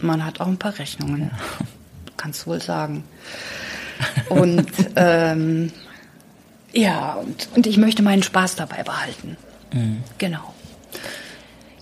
[0.00, 1.30] Man hat auch ein paar Rechnungen.
[2.16, 3.04] Kannst du wohl sagen.
[4.28, 5.72] Und ähm,
[6.72, 9.36] ja, und, und ich möchte meinen Spaß dabei behalten.
[10.18, 10.54] Genau.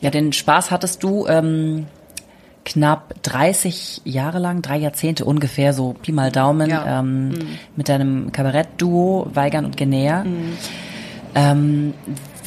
[0.00, 1.86] Ja, den Spaß hattest du ähm,
[2.64, 7.00] knapp 30 Jahre lang, drei Jahrzehnte ungefähr, so Pi mal Daumen, Ja.
[7.00, 7.34] ähm,
[7.76, 10.24] mit deinem Kabarettduo Weigern und Genäher.
[11.34, 11.94] Ähm,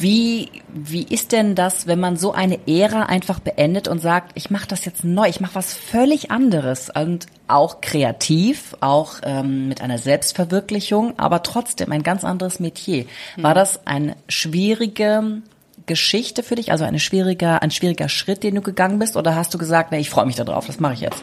[0.02, 4.50] wie, wie ist denn das, wenn man so eine Ära einfach beendet und sagt, ich
[4.50, 9.80] mache das jetzt neu, ich mache was völlig anderes und auch kreativ, auch ähm, mit
[9.80, 13.06] einer Selbstverwirklichung, aber trotzdem ein ganz anderes Metier.
[13.36, 15.42] War das eine schwierige
[15.86, 19.54] Geschichte für dich, also eine schwieriger, ein schwieriger Schritt, den du gegangen bist, oder hast
[19.54, 21.22] du gesagt, nee, ich freue mich darauf, das mache ich jetzt?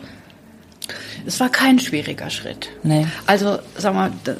[1.25, 2.69] Es war kein schwieriger Schritt.
[2.83, 3.07] Nee.
[3.25, 4.33] Also, sag mal, d-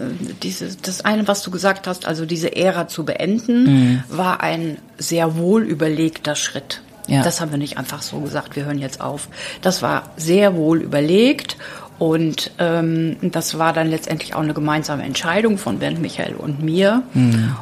[0.44, 5.36] dieses, das eine, was du gesagt hast, also diese Ära zu beenden, war ein sehr
[5.38, 6.82] wohl überlegter Schritt.
[7.08, 7.24] Ja.
[7.24, 9.30] Das haben wir nicht einfach so gesagt, wir hören jetzt auf.
[9.62, 11.58] Das war sehr wohl überlegt
[11.98, 17.02] und ähm, das war dann letztendlich auch eine gemeinsame Entscheidung von Bernd Michael und mir.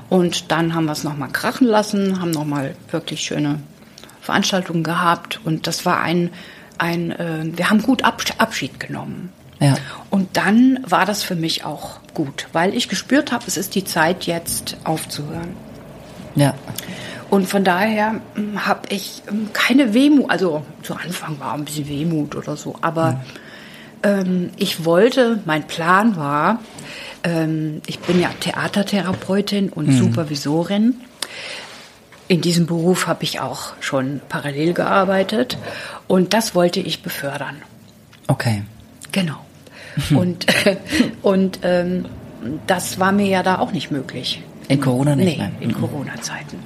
[0.10, 3.60] Und dann haben wir es nochmal krachen lassen, haben nochmal wirklich schöne
[4.22, 6.30] Veranstaltungen gehabt und das war ein,
[6.78, 9.32] ein äh, wir haben gut Abs- Abschied genommen.
[9.60, 9.76] Ja.
[10.12, 13.84] Und dann war das für mich auch gut, weil ich gespürt habe, es ist die
[13.84, 15.50] Zeit jetzt aufzuhören.
[16.36, 16.54] Ja.
[17.30, 18.22] Und von daher
[18.58, 23.22] habe ich ähm, keine Wehmut, also zu Anfang war ein bisschen Wehmut oder so, aber
[24.04, 26.60] ähm, ich wollte, mein Plan war,
[27.24, 31.02] ähm, ich bin ja Theatertherapeutin und Supervisorin.
[32.28, 35.58] In diesem Beruf habe ich auch schon parallel gearbeitet
[36.08, 37.56] und das wollte ich befördern.
[38.28, 38.64] Okay.
[39.12, 39.38] Genau.
[40.16, 40.46] Und,
[41.24, 42.06] und ähm,
[42.68, 44.44] das war mir ja da auch nicht möglich.
[44.68, 45.56] In Corona nicht, Nee, nein.
[45.60, 45.74] in Mhm.
[45.74, 46.60] Corona-Zeiten.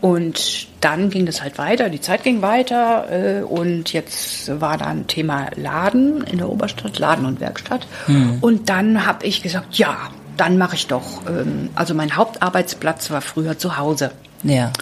[0.00, 5.08] Und dann ging das halt weiter, die Zeit ging weiter äh, und jetzt war dann
[5.08, 7.88] Thema Laden in der Oberstadt, Laden und Werkstatt.
[8.06, 8.38] Mhm.
[8.42, 9.96] Und dann habe ich gesagt, ja,
[10.36, 11.22] dann mache ich doch.
[11.26, 14.12] Ähm, also mein Hauptarbeitsplatz war früher zu Hause.
[14.42, 14.72] Ja.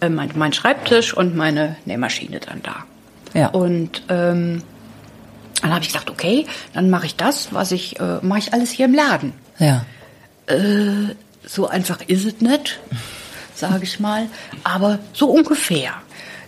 [0.00, 2.76] Äh, mein, mein Schreibtisch und meine Nähmaschine dann da.
[3.34, 3.48] Ja.
[3.48, 4.62] Und ähm,
[5.62, 8.70] dann habe ich gesagt, okay, dann mache ich das, was ich, äh, mache ich alles
[8.70, 9.32] hier im Laden.
[9.58, 9.84] Ja.
[11.44, 12.80] So einfach ist es nicht,
[13.54, 14.26] sage ich mal,
[14.64, 15.92] aber so ungefähr.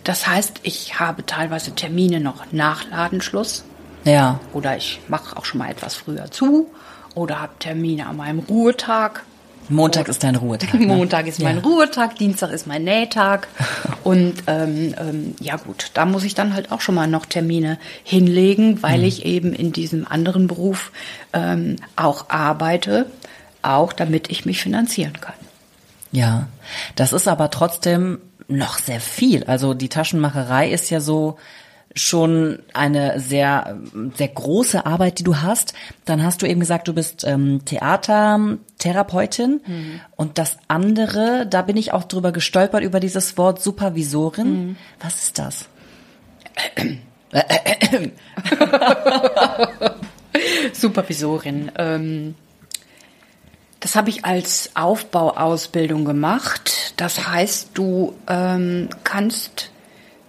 [0.03, 3.63] Das heißt, ich habe teilweise Termine noch nach Ladenschluss
[4.03, 4.39] Ja.
[4.53, 6.67] oder ich mache auch schon mal etwas früher zu
[7.13, 9.23] oder habe Termine an meinem Ruhetag.
[9.69, 10.73] Montag ist dein Ruhetag.
[10.79, 10.87] Ne?
[10.87, 11.61] Montag ist mein Ja.
[11.61, 13.47] Ruhetag, Dienstag ist mein Nähtag.
[14.03, 17.77] Und ähm, ähm, ja gut, da muss ich dann halt auch schon mal noch Termine
[18.03, 20.91] hinlegen, weil ich eben in diesem anderen Beruf
[21.33, 23.05] ähm, auch arbeite,
[23.61, 25.35] auch damit ich mich finanzieren kann.
[26.11, 26.47] Ja,
[26.95, 29.43] das ist aber trotzdem noch sehr viel.
[29.45, 31.37] Also die Taschenmacherei ist ja so
[31.95, 33.77] schon eine sehr,
[34.15, 35.73] sehr große Arbeit, die du hast.
[36.05, 39.61] Dann hast du eben gesagt, du bist ähm, Theatertherapeutin.
[40.15, 44.77] Und das andere, da bin ich auch drüber gestolpert, über dieses Wort Supervisorin.
[44.99, 45.67] Was ist das?
[50.73, 51.71] Supervisorin.
[51.77, 52.35] Ähm,
[53.79, 56.93] das habe ich als Aufbauausbildung gemacht.
[56.97, 59.71] Das heißt, du ähm, kannst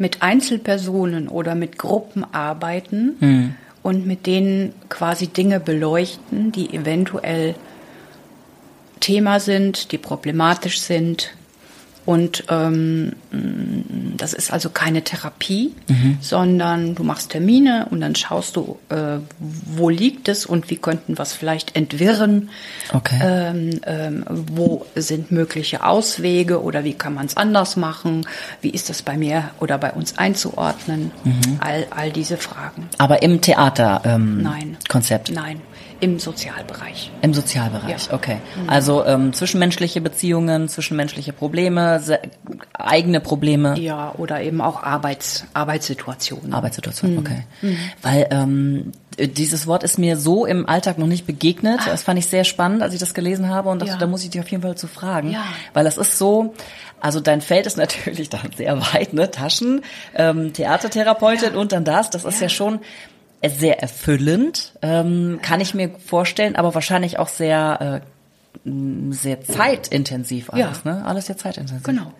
[0.02, 7.54] mit Einzelpersonen oder mit Gruppen arbeiten und mit denen quasi Dinge beleuchten, die eventuell
[9.00, 11.32] Thema sind, die problematisch sind
[12.04, 13.12] Und ähm,
[14.16, 16.18] das ist also keine Therapie, mhm.
[16.20, 21.16] sondern du machst Termine und dann schaust du, äh, wo liegt es und wie könnten
[21.16, 22.50] wir es vielleicht entwirren.
[22.92, 23.20] Okay.
[23.22, 28.26] Ähm, ähm, wo sind mögliche Auswege oder wie kann man es anders machen?
[28.60, 31.12] Wie ist das bei mir oder bei uns einzuordnen?
[31.22, 31.58] Mhm.
[31.60, 32.88] All, all diese Fragen.
[32.98, 34.76] Aber im Theater ähm, Nein.
[34.88, 35.30] Konzept?
[35.30, 35.60] Nein.
[36.02, 37.12] Im Sozialbereich.
[37.22, 38.14] Im Sozialbereich, ja.
[38.14, 38.38] okay.
[38.56, 38.68] Mhm.
[38.68, 42.02] Also ähm, zwischenmenschliche Beziehungen, zwischenmenschliche Probleme,
[42.72, 43.78] eigene Probleme.
[43.78, 46.54] Ja, oder eben auch Arbeits, Arbeitssituationen.
[46.54, 47.22] Arbeitssituationen, mhm.
[47.24, 47.44] okay.
[47.60, 47.76] Mhm.
[48.02, 51.78] Weil ähm, dieses Wort ist mir so im Alltag noch nicht begegnet.
[51.82, 51.90] Ah.
[51.90, 53.98] Das fand ich sehr spannend, als ich das gelesen habe und dachte, ja.
[53.98, 55.30] da muss ich dich auf jeden Fall zu fragen.
[55.30, 55.44] Ja.
[55.72, 56.52] Weil das ist so,
[57.00, 59.30] also dein Feld ist natürlich dann sehr weit, ne?
[59.30, 59.82] Taschen,
[60.16, 61.60] ähm, Theatertherapeutin ja.
[61.60, 62.10] und dann das.
[62.10, 62.80] Das ist ja schon
[63.50, 68.02] sehr erfüllend, ähm, kann ich mir vorstellen, aber wahrscheinlich auch sehr,
[68.64, 68.70] äh,
[69.10, 70.92] sehr zeitintensiv alles, ja.
[70.92, 71.04] ne?
[71.04, 71.82] Alles sehr zeitintensiv.
[71.82, 72.12] Genau.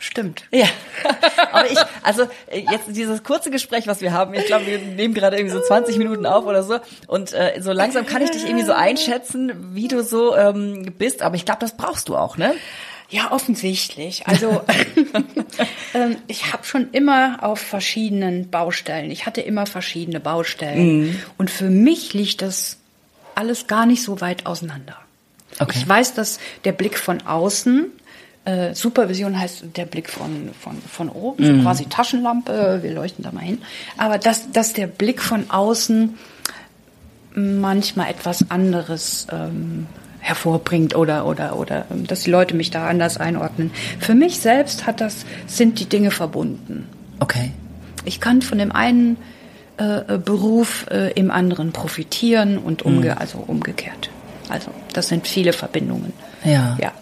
[0.00, 0.44] Stimmt.
[0.52, 0.66] Ja.
[1.52, 5.36] Aber ich, also jetzt dieses kurze Gespräch, was wir haben, ich glaube, wir nehmen gerade
[5.36, 6.78] irgendwie so 20 Minuten auf oder so.
[7.08, 11.22] Und äh, so langsam kann ich dich irgendwie so einschätzen, wie du so ähm, bist.
[11.22, 12.54] Aber ich glaube, das brauchst du auch, ne?
[13.10, 14.26] Ja, offensichtlich.
[14.26, 14.60] Also
[15.94, 19.10] ähm, ich habe schon immer auf verschiedenen Baustellen.
[19.10, 21.00] Ich hatte immer verschiedene Baustellen.
[21.00, 21.18] Mhm.
[21.38, 22.76] Und für mich liegt das
[23.34, 24.96] alles gar nicht so weit auseinander.
[25.58, 25.78] Okay.
[25.78, 27.86] Ich weiß, dass der Blick von außen,
[28.44, 31.56] äh, Supervision heißt der Blick von, von, von oben, mhm.
[31.56, 33.62] so quasi Taschenlampe, wir leuchten da mal hin.
[33.96, 36.18] Aber dass, dass der Blick von außen
[37.34, 39.86] manchmal etwas anderes ähm,
[40.28, 43.70] hervorbringt oder oder oder ähm, dass die Leute mich da anders einordnen.
[43.98, 46.86] Für mich selbst hat das sind die Dinge verbunden.
[47.20, 47.50] Okay.
[48.04, 49.16] Ich kann von dem einen
[49.78, 53.18] äh, äh Beruf äh, im anderen profitieren und umge mhm.
[53.18, 54.10] also umgekehrt.
[54.48, 56.12] Also das sind viele Verbindungen.
[56.44, 56.76] Ja.
[56.80, 56.92] Ja.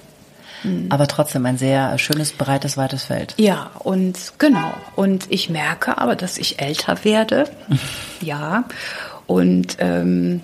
[0.62, 0.86] Mhm.
[0.90, 3.34] Aber trotzdem ein sehr schönes, breites, weites Feld.
[3.36, 4.72] Ja, und genau.
[4.94, 7.50] Und ich merke aber, dass ich älter werde.
[8.20, 8.64] ja.
[9.26, 10.40] Und ähm,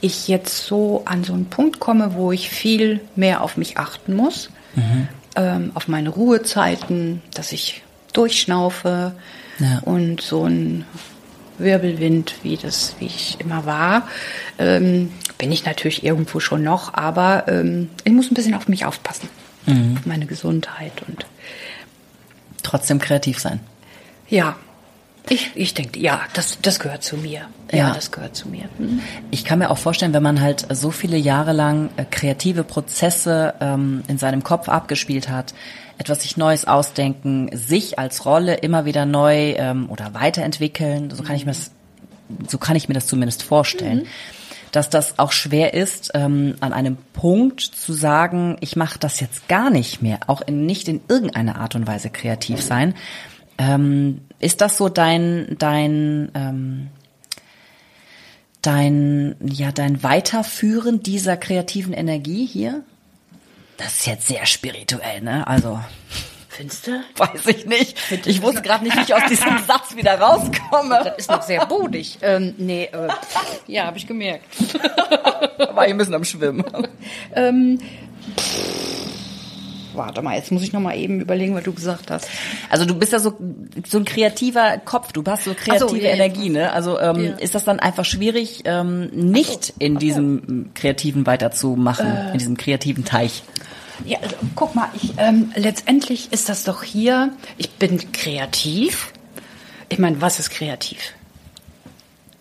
[0.00, 4.14] ich jetzt so an so einen Punkt komme, wo ich viel mehr auf mich achten
[4.14, 5.08] muss, mhm.
[5.36, 7.82] ähm, auf meine Ruhezeiten, dass ich
[8.12, 9.12] durchschnaufe
[9.58, 9.80] ja.
[9.84, 10.84] und so ein
[11.58, 14.08] Wirbelwind, wie das, wie ich immer war,
[14.58, 18.84] ähm, bin ich natürlich irgendwo schon noch, aber ähm, ich muss ein bisschen auf mich
[18.84, 19.28] aufpassen,
[19.66, 19.96] mhm.
[19.98, 21.26] auf meine Gesundheit und
[22.62, 23.60] trotzdem kreativ sein.
[24.28, 24.56] Ja,
[25.28, 27.42] ich, ich denke, ja, das, das gehört zu mir.
[27.70, 27.94] Ja, ja.
[27.94, 28.64] das gehört zu mir.
[28.78, 29.00] Mhm.
[29.30, 33.54] Ich kann mir auch vorstellen, wenn man halt so viele Jahre lang äh, kreative Prozesse
[33.60, 35.54] ähm, in seinem Kopf abgespielt hat,
[35.98, 41.36] etwas sich Neues ausdenken, sich als Rolle immer wieder neu ähm, oder weiterentwickeln, so kann
[41.36, 41.70] ich mir das,
[42.48, 43.98] so kann ich mir das zumindest vorstellen.
[43.98, 44.06] Mhm.
[44.72, 49.48] Dass das auch schwer ist, ähm, an einem Punkt zu sagen, ich mache das jetzt
[49.48, 52.94] gar nicht mehr, auch in, nicht in irgendeiner Art und Weise kreativ sein,
[53.60, 56.88] ähm, ist das so dein, dein, ähm,
[58.62, 62.82] dein, ja, dein Weiterführen dieser kreativen Energie hier?
[63.76, 65.46] Das ist jetzt sehr spirituell, ne?
[65.46, 65.78] Also.
[66.48, 67.02] Findest du?
[67.16, 67.98] Weiß ich nicht.
[68.24, 71.02] Ich wusste gerade nicht, wie ich aus diesem Satz wieder rauskomme.
[71.04, 72.16] Das ist noch sehr bodig.
[72.22, 73.08] Ähm, nee, äh,
[73.66, 74.46] ja, habe ich gemerkt.
[75.74, 76.64] War ich ein bisschen am Schwimmen.
[77.34, 77.78] ähm,
[80.00, 82.28] warte mal, jetzt muss ich noch mal eben überlegen, was du gesagt hast.
[82.70, 83.34] Also du bist ja so
[83.86, 86.72] so ein kreativer Kopf, du hast so kreative so, ja, Energie, ne?
[86.72, 87.30] Also ähm, ja.
[87.32, 92.56] ist das dann einfach schwierig, ähm, nicht so, in diesem kreativen weiterzumachen, äh, in diesem
[92.56, 93.42] kreativen Teich?
[94.06, 97.32] Ja, also, guck mal, ich, ähm, letztendlich ist das doch hier.
[97.58, 99.12] Ich bin kreativ.
[99.90, 101.12] Ich meine, was ist kreativ?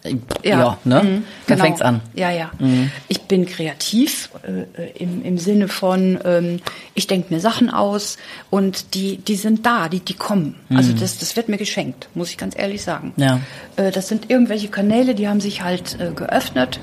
[0.03, 1.03] Ja, ja ne?
[1.03, 1.65] Mhm, da genau.
[1.65, 2.01] fängt's an.
[2.13, 2.51] Ja, ja.
[2.57, 2.91] Mhm.
[3.07, 6.59] Ich bin kreativ äh, im, im Sinne von, ähm,
[6.93, 8.17] ich denke mir Sachen aus
[8.49, 10.55] und die, die sind da, die, die kommen.
[10.69, 10.77] Also mhm.
[10.77, 13.13] Also das, das wird mir geschenkt, muss ich ganz ehrlich sagen.
[13.17, 13.41] Ja.
[13.75, 16.79] Äh, das sind irgendwelche Kanäle, die haben sich halt äh, geöffnet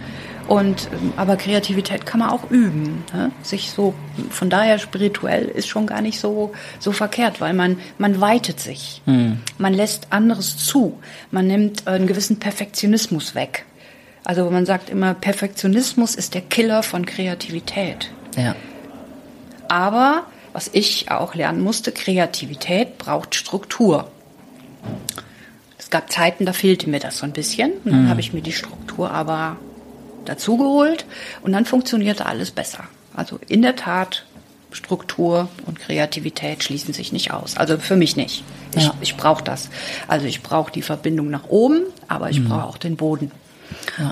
[0.48, 3.04] und ähm, aber Kreativität kann man auch üben.
[3.12, 3.32] Ne?
[3.42, 3.94] Sich so
[4.30, 9.02] von daher spirituell ist schon gar nicht so so verkehrt, weil man man weitet sich,
[9.06, 9.38] hm.
[9.58, 10.98] man lässt anderes zu,
[11.30, 13.64] man nimmt einen gewissen Perfektionismus weg.
[14.24, 18.10] Also man sagt immer, Perfektionismus ist der Killer von Kreativität.
[18.36, 18.56] Ja.
[19.68, 24.10] Aber was ich auch lernen musste, Kreativität braucht Struktur.
[25.78, 27.72] Es gab Zeiten, da fehlte mir das so ein bisschen.
[27.84, 28.08] Und dann mhm.
[28.08, 29.58] habe ich mir die Struktur aber
[30.26, 31.06] dazugeholt
[31.42, 32.84] und dann funktionierte alles besser.
[33.14, 34.24] Also in der Tat,
[34.72, 37.56] Struktur und Kreativität schließen sich nicht aus.
[37.56, 38.44] Also für mich nicht.
[38.74, 38.94] Ich, ja.
[39.00, 39.70] ich brauche das.
[40.06, 42.48] Also ich brauche die Verbindung nach oben, aber ich mhm.
[42.48, 43.30] brauche auch den Boden.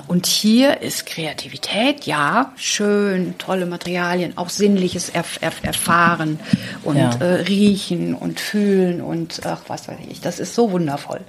[0.07, 6.39] Und hier ist Kreativität, ja, schön, tolle Materialien, auch sinnliches Erf Erf Erfahren
[6.83, 7.11] und Ja.
[7.19, 10.21] äh, riechen und fühlen und ach, was weiß ich.
[10.21, 11.21] Das ist so wundervoll.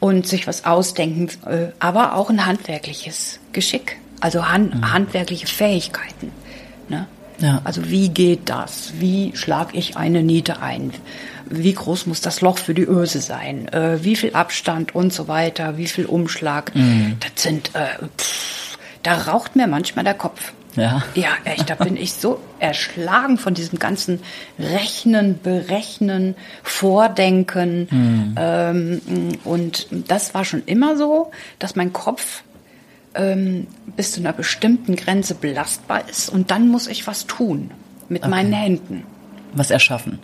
[0.00, 6.32] Und sich was ausdenken, äh, aber auch ein handwerkliches Geschick, also han handwerkliche Fähigkeiten.
[6.88, 7.06] Ne?
[7.40, 7.60] Ja.
[7.64, 8.94] Also wie geht das?
[8.98, 10.94] Wie schlage ich eine Niete ein?
[11.44, 13.68] Wie groß muss das Loch für die Öse sein?
[13.68, 15.76] Äh, wie viel Abstand und so weiter?
[15.76, 16.72] Wie viel Umschlag?
[17.20, 20.54] Das sind, äh, pff, da raucht mir manchmal der Kopf.
[20.74, 21.02] Ja.
[21.14, 24.20] Ja, echt, da bin ich so erschlagen von diesem ganzen
[24.58, 27.88] Rechnen, Berechnen, Vordenken.
[28.38, 29.02] Ähm,
[29.44, 32.42] und das war schon immer so, dass mein Kopf
[33.14, 37.70] ähm, bis zu einer bestimmten Grenze belastbar ist und dann muss ich was tun
[38.08, 39.04] mit meinen Händen.
[39.52, 40.18] Was erschaffen.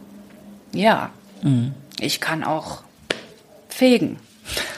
[0.72, 1.10] Ja,
[1.42, 1.72] Mhm.
[1.98, 2.82] ich kann auch
[3.68, 4.18] fegen.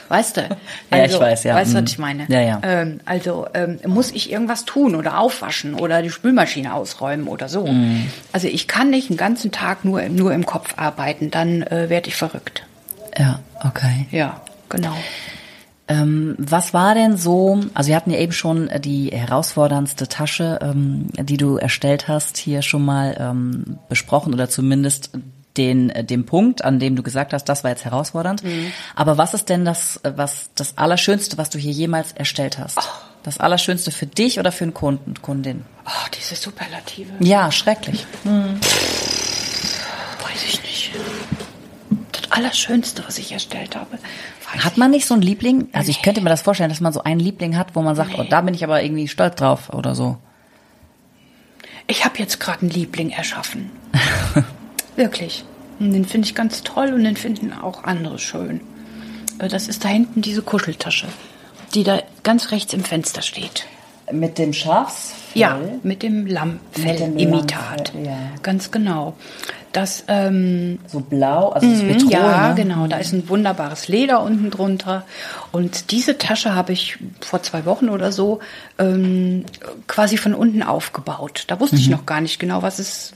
[0.09, 0.43] Weißt du?
[0.91, 1.55] Ja, ich weiß, ja.
[1.55, 1.85] Weißt du, Mhm.
[1.85, 2.27] was ich meine?
[2.29, 2.61] Ja, ja.
[2.63, 7.67] Ähm, also ähm, muss ich irgendwas tun oder aufwaschen oder die Spülmaschine ausräumen oder so.
[7.67, 8.09] Mhm.
[8.33, 12.09] Also ich kann nicht einen ganzen Tag nur, nur im Kopf arbeiten, dann äh, werde
[12.09, 12.63] ich verrückt.
[13.19, 14.07] Ja, okay.
[14.11, 14.95] Ja, genau.
[15.89, 21.09] Ähm, was war denn so, also wir hatten ja eben schon die herausforderndste Tasche, ähm,
[21.13, 25.11] die du erstellt hast, hier schon mal ähm, besprochen oder zumindest
[25.57, 28.43] den, äh, den Punkt, an dem du gesagt hast, das war jetzt herausfordernd.
[28.95, 32.79] Aber was ist denn das, äh, was, das Allerschönste, was du hier jemals erstellt hast?
[33.23, 35.65] Das Allerschönste für dich oder für einen Kunden, Kundin?
[35.87, 37.13] Oh, diese Superlative.
[37.21, 38.07] Ja, schrecklich.
[38.25, 40.91] Weiß ich nicht.
[42.13, 43.99] Das Allerschönste, was ich erstellt habe.
[44.59, 45.69] Hat man nicht so einen Liebling?
[45.73, 48.19] Also ich könnte mir das vorstellen, dass man so einen Liebling hat, wo man sagt,
[48.19, 50.19] oh, da bin ich aber irgendwie stolz drauf oder so.
[51.87, 53.71] Ich habe jetzt gerade einen Liebling erschaffen.
[54.97, 55.45] Wirklich.
[55.81, 58.61] Und den finde ich ganz toll und den finden auch andere schön.
[59.39, 61.09] Äh, Das ist da hinten diese Kuscheltasche,
[61.75, 63.67] die da ganz rechts im Fenster steht.
[64.13, 64.53] Mit dem
[65.41, 65.41] Schafsfell?
[65.41, 67.93] Ja, mit dem Mit dem Lammfell-Imitat.
[67.95, 68.19] Lammfell, ja.
[68.43, 69.15] Ganz genau.
[69.73, 72.55] Das, ähm, So blau, also das Mhm, Petrol, ja, ne?
[72.55, 72.87] genau.
[72.89, 75.07] Da ist ein wunderbares Leder unten drunter.
[75.51, 78.41] Und diese Tasche habe ich vor zwei Wochen oder so
[78.79, 79.47] ähm,
[79.87, 81.45] quasi von unten aufgebaut.
[81.47, 81.93] Da wusste ich Mhm.
[81.93, 83.15] noch gar nicht genau, was es,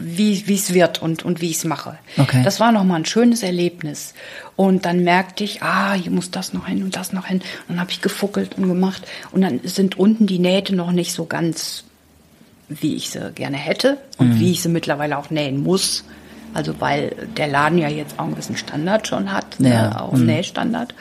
[0.00, 1.96] wie wie es wird und und wie ich es mache.
[2.16, 2.42] Okay.
[2.42, 4.14] Das war noch mal ein schönes Erlebnis.
[4.56, 7.38] Und dann merkte ich, ah, hier muss das noch hin und das noch hin.
[7.68, 9.06] Und dann habe ich gefuckelt und gemacht.
[9.30, 11.84] Und dann sind unten die Nähte noch nicht so ganz
[12.68, 14.40] wie ich sie gerne hätte und Mhm.
[14.40, 16.04] wie ich sie mittlerweile auch nähen muss.
[16.54, 20.12] Also weil der Laden ja jetzt auch einen gewissen Standard schon hat, Ja, ne, auch
[20.14, 20.94] einen Nähstandard.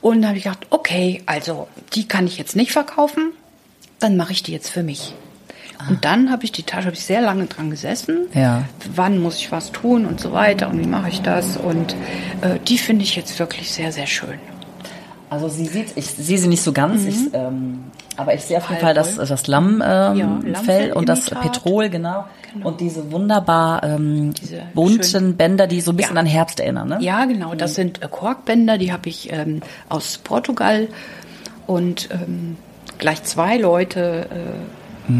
[0.00, 3.32] Und da habe ich gedacht, okay, also die kann ich jetzt nicht verkaufen,
[4.00, 5.14] dann mache ich die jetzt für mich.
[5.88, 8.26] Und dann habe ich die Tasche, habe ich sehr lange dran gesessen.
[8.32, 8.64] Ja.
[8.94, 11.56] Wann muss ich was tun und so weiter und wie mache ich das?
[11.56, 11.94] Und
[12.40, 14.38] äh, die finde ich jetzt wirklich sehr, sehr schön.
[15.34, 17.84] Also sie sieht, ich sehe sie nicht so ganz, ich, ähm,
[18.16, 20.16] aber ich sehe auf jeden Fall das, das Lammfell ähm,
[20.88, 21.30] Ja, und das.
[21.30, 22.24] Petrol, genau.
[22.52, 22.68] Genau.
[22.68, 26.20] Und diese wunderbar ähm, Diese bunten schönen- Bänder, die so ein bisschen Ja.
[26.20, 26.98] an Herbst erinnern, ne?
[27.00, 27.54] Ja, genau.
[27.56, 30.86] Das sind äh, Korkbänder, die habe ich ähm, aus Portugal
[31.66, 32.56] und ähm,
[32.98, 34.26] gleich zwei Leute.
[34.30, 35.12] Äh,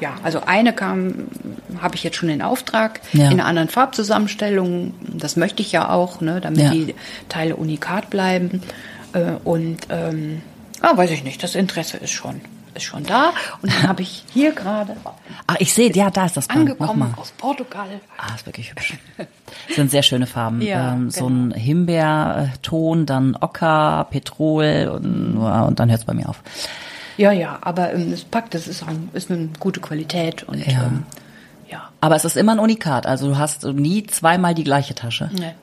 [0.00, 1.28] Ja, also eine kam,
[1.80, 3.26] habe ich jetzt schon in Auftrag Ja.
[3.26, 4.92] in einer anderen Farbzusammenstellung.
[5.00, 6.94] Das möchte ich ja auch, ne, damit die
[7.30, 8.60] Teile unikat bleiben.
[9.16, 10.42] Äh, und ähm,
[10.82, 11.42] ah, weiß ich nicht.
[11.42, 12.40] Das Interesse ist schon
[12.74, 13.32] ist schon da.
[13.62, 14.94] Und dann habe ich hier gerade
[15.46, 16.60] Ah, ich sehe, ja, da ist das Band.
[16.60, 17.86] angekommen aus Portugal.
[18.18, 18.98] Ah, ist wirklich hübsch.
[19.16, 20.60] Das sind sehr schöne Farben.
[20.60, 21.54] Ja, ähm, So genau.
[21.54, 26.42] ein Himbeerton, dann Ocker, Petrol und, und dann hört's bei mir auf.
[27.16, 30.82] Ja, ja, aber ähm, das packt, das ist, ein, ist eine gute Qualität und Ja.
[30.84, 31.04] ähm,
[31.70, 31.88] ja.
[32.02, 35.30] Aber es ist immer ein Unikat, also du hast nie zweimal die gleiche Tasche.
[35.32, 35.54] Nee.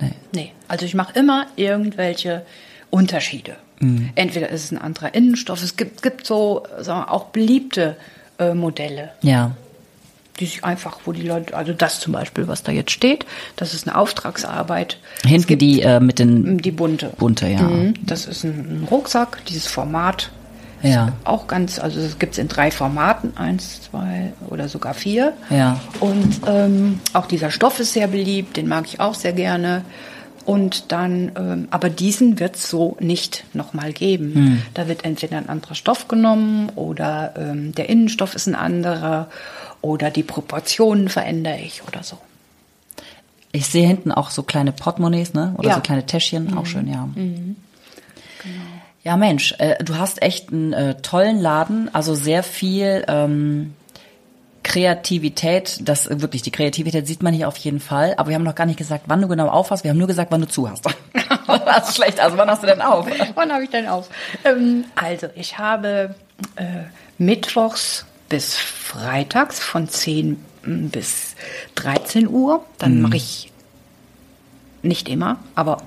[0.00, 0.12] Nee.
[0.32, 0.52] Nee.
[0.68, 2.42] Also ich mache immer irgendwelche
[2.90, 3.56] Unterschiede.
[3.80, 4.10] Mhm.
[4.14, 7.96] Entweder ist es ein anderer Innenstoff, es gibt, gibt so sagen wir, auch beliebte
[8.38, 9.52] äh, Modelle, Ja.
[10.38, 13.24] die sich einfach, wo die Leute, also das zum Beispiel, was da jetzt steht,
[13.56, 14.98] das ist eine Auftragsarbeit.
[15.24, 17.12] Hinten gibt die äh, mit den die bunte.
[17.18, 17.62] bunte, ja.
[17.62, 17.94] Mhm.
[18.02, 20.30] Das ist ein, ein Rucksack, dieses Format.
[20.82, 21.12] Ja.
[21.24, 25.34] Auch ganz, also es gibt es in drei Formaten, eins, zwei oder sogar vier.
[25.50, 25.80] Ja.
[26.00, 29.84] Und ähm, auch dieser Stoff ist sehr beliebt, den mag ich auch sehr gerne.
[30.46, 34.34] Und dann, ähm, aber diesen wird es so nicht nochmal geben.
[34.34, 34.62] Hm.
[34.74, 39.28] Da wird entweder ein anderer Stoff genommen oder ähm, der Innenstoff ist ein anderer
[39.82, 42.18] oder die Proportionen verändere ich oder so.
[43.52, 45.54] Ich sehe hinten auch so kleine Portemonnaies, ne?
[45.58, 45.74] Oder Ja.
[45.74, 45.78] Mhm.
[45.78, 47.08] so kleine Täschchen, auch schön, ja.
[49.02, 53.74] Ja, Mensch, äh, du hast echt einen äh, tollen Laden, also sehr viel ähm,
[54.62, 58.54] Kreativität, das wirklich, die Kreativität sieht man hier auf jeden Fall, aber wir haben noch
[58.54, 60.84] gar nicht gesagt, wann du genau aufhast, wir haben nur gesagt, wann du zu hast.
[61.64, 62.20] das ist schlecht.
[62.20, 63.06] Also wann hast du denn auf?
[63.34, 64.08] Wann habe ich denn auf?
[64.44, 66.14] Ähm, also ich habe
[66.56, 66.84] äh,
[67.18, 71.34] mittwochs bis freitags von 10 bis
[71.76, 72.64] 13 Uhr.
[72.78, 73.02] Dann mhm.
[73.02, 73.50] mache ich
[74.82, 75.82] nicht immer, aber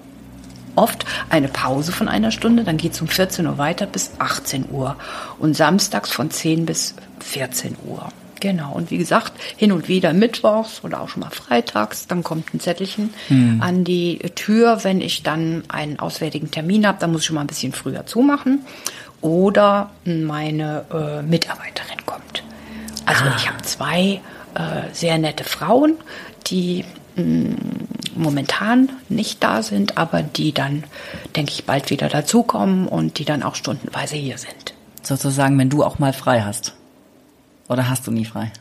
[0.75, 2.63] oft eine Pause von einer Stunde.
[2.63, 4.95] Dann geht es um 14 Uhr weiter bis 18 Uhr.
[5.39, 8.09] Und samstags von 10 bis 14 Uhr.
[8.43, 12.53] Genau, und wie gesagt, hin und wieder mittwochs oder auch schon mal freitags, dann kommt
[12.53, 13.61] ein Zettelchen mhm.
[13.61, 17.41] an die Tür, wenn ich dann einen auswärtigen Termin habe, dann muss ich schon mal
[17.41, 18.65] ein bisschen früher zumachen.
[19.21, 22.43] Oder meine äh, Mitarbeiterin kommt.
[23.05, 23.33] Also ah.
[23.37, 24.19] ich habe zwei
[24.55, 25.95] äh, sehr nette Frauen,
[26.47, 26.83] die
[27.15, 27.82] mh, mm,
[28.15, 30.83] momentan nicht da sind, aber die dann,
[31.35, 34.73] denke ich, bald wieder dazukommen und die dann auch stundenweise hier sind.
[35.01, 36.73] Sozusagen, wenn du auch mal frei hast.
[37.67, 38.51] Oder hast du nie frei?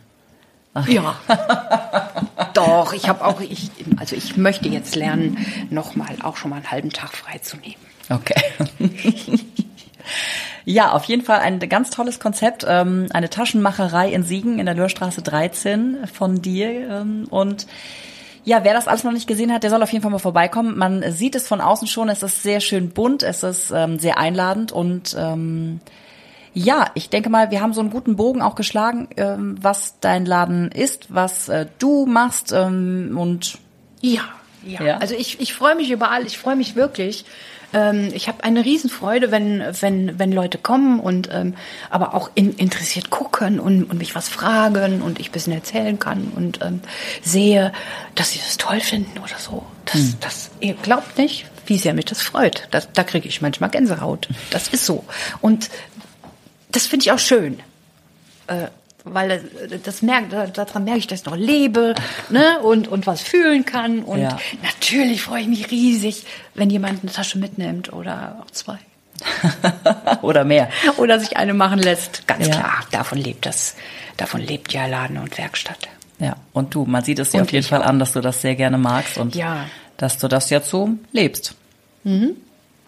[0.75, 0.89] Ach.
[0.89, 1.17] Ja.
[2.55, 5.39] Doch, ich habe auch, ich, also ich möchte jetzt lernen,
[5.71, 7.77] nochmal auch schon mal einen halben Tag frei zu nehmen.
[8.09, 8.43] Okay.
[10.65, 12.65] Ja, auf jeden Fall ein ganz tolles Konzept.
[12.69, 16.69] Ähm, eine Taschenmacherei in Siegen in der Löhrstraße 13 von dir.
[16.69, 17.67] Ähm, und
[18.45, 20.77] ja, wer das alles noch nicht gesehen hat, der soll auf jeden Fall mal vorbeikommen.
[20.77, 22.09] Man sieht es von außen schon.
[22.09, 25.81] Es ist sehr schön bunt, es ist ähm, sehr einladend und ähm,
[26.55, 30.27] ja, ich denke mal, wir haben so einen guten Bogen auch geschlagen, ähm, was dein
[30.27, 33.59] Laden ist, was äh, du machst ähm, und
[34.01, 34.23] ja,
[34.67, 34.97] ja, ja.
[34.99, 37.25] Also ich, ich freue mich überall, ich freue mich wirklich.
[37.73, 41.55] Ähm, ich habe eine Riesenfreude, wenn, wenn, wenn Leute kommen und ähm,
[41.91, 46.33] aber auch in, interessiert gucken und, und mich was fragen und ich bisschen erzählen kann
[46.35, 46.81] und ähm,
[47.23, 47.73] sehe,
[48.15, 49.65] dass sie das toll finden oder so.
[49.87, 50.15] Das, hm.
[50.21, 52.69] das, ihr glaubt nicht, wie sehr mich das freut.
[52.71, 54.29] Das, da kriege ich manchmal Gänsehaut.
[54.51, 55.05] Das ist so.
[55.41, 55.71] Und
[56.71, 57.61] das finde ich auch schön.
[58.47, 58.69] Äh,
[59.05, 59.43] weil
[59.85, 61.95] das merkt, daran merke ich, dass ich noch lebe
[62.29, 62.61] ne?
[62.61, 64.01] und, und was fühlen kann.
[64.01, 64.39] Und ja.
[64.63, 66.25] natürlich freue ich mich riesig,
[66.55, 68.79] wenn jemand eine Tasche mitnimmt oder auch zwei.
[70.23, 70.69] oder mehr.
[70.97, 72.27] Oder sich eine machen lässt.
[72.27, 72.55] Ganz ja.
[72.55, 73.77] klar, davon lebt das.
[74.17, 75.89] Davon lebt ja Laden und Werkstatt.
[76.19, 77.87] Ja, und du, man sieht es dir auf jeden Fall auch.
[77.87, 79.67] an, dass du das sehr gerne magst und ja.
[79.97, 81.55] dass du das jetzt so lebst.
[82.05, 82.37] Mhm.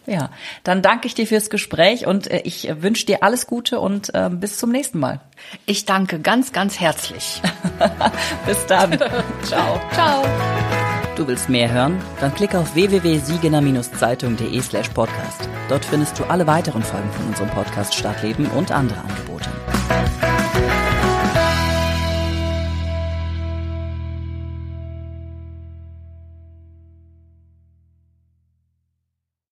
[0.07, 0.31] Ja,
[0.65, 4.29] dann danke ich dir fürs Gespräch und äh, ich wünsche dir alles Gute und äh,
[4.31, 5.21] bis zum nächsten Mal.
[5.67, 7.41] Ich danke ganz, ganz herzlich.
[8.47, 8.99] bis dann.
[9.43, 9.81] Ciao.
[9.93, 10.25] Ciao.
[11.17, 12.01] Du willst mehr hören?
[12.21, 15.49] Dann klicke auf www.siegener-zeitung.de slash podcast.
[15.69, 19.51] Dort findest du alle weiteren Folgen von unserem Podcast Stadtleben und andere Angebote.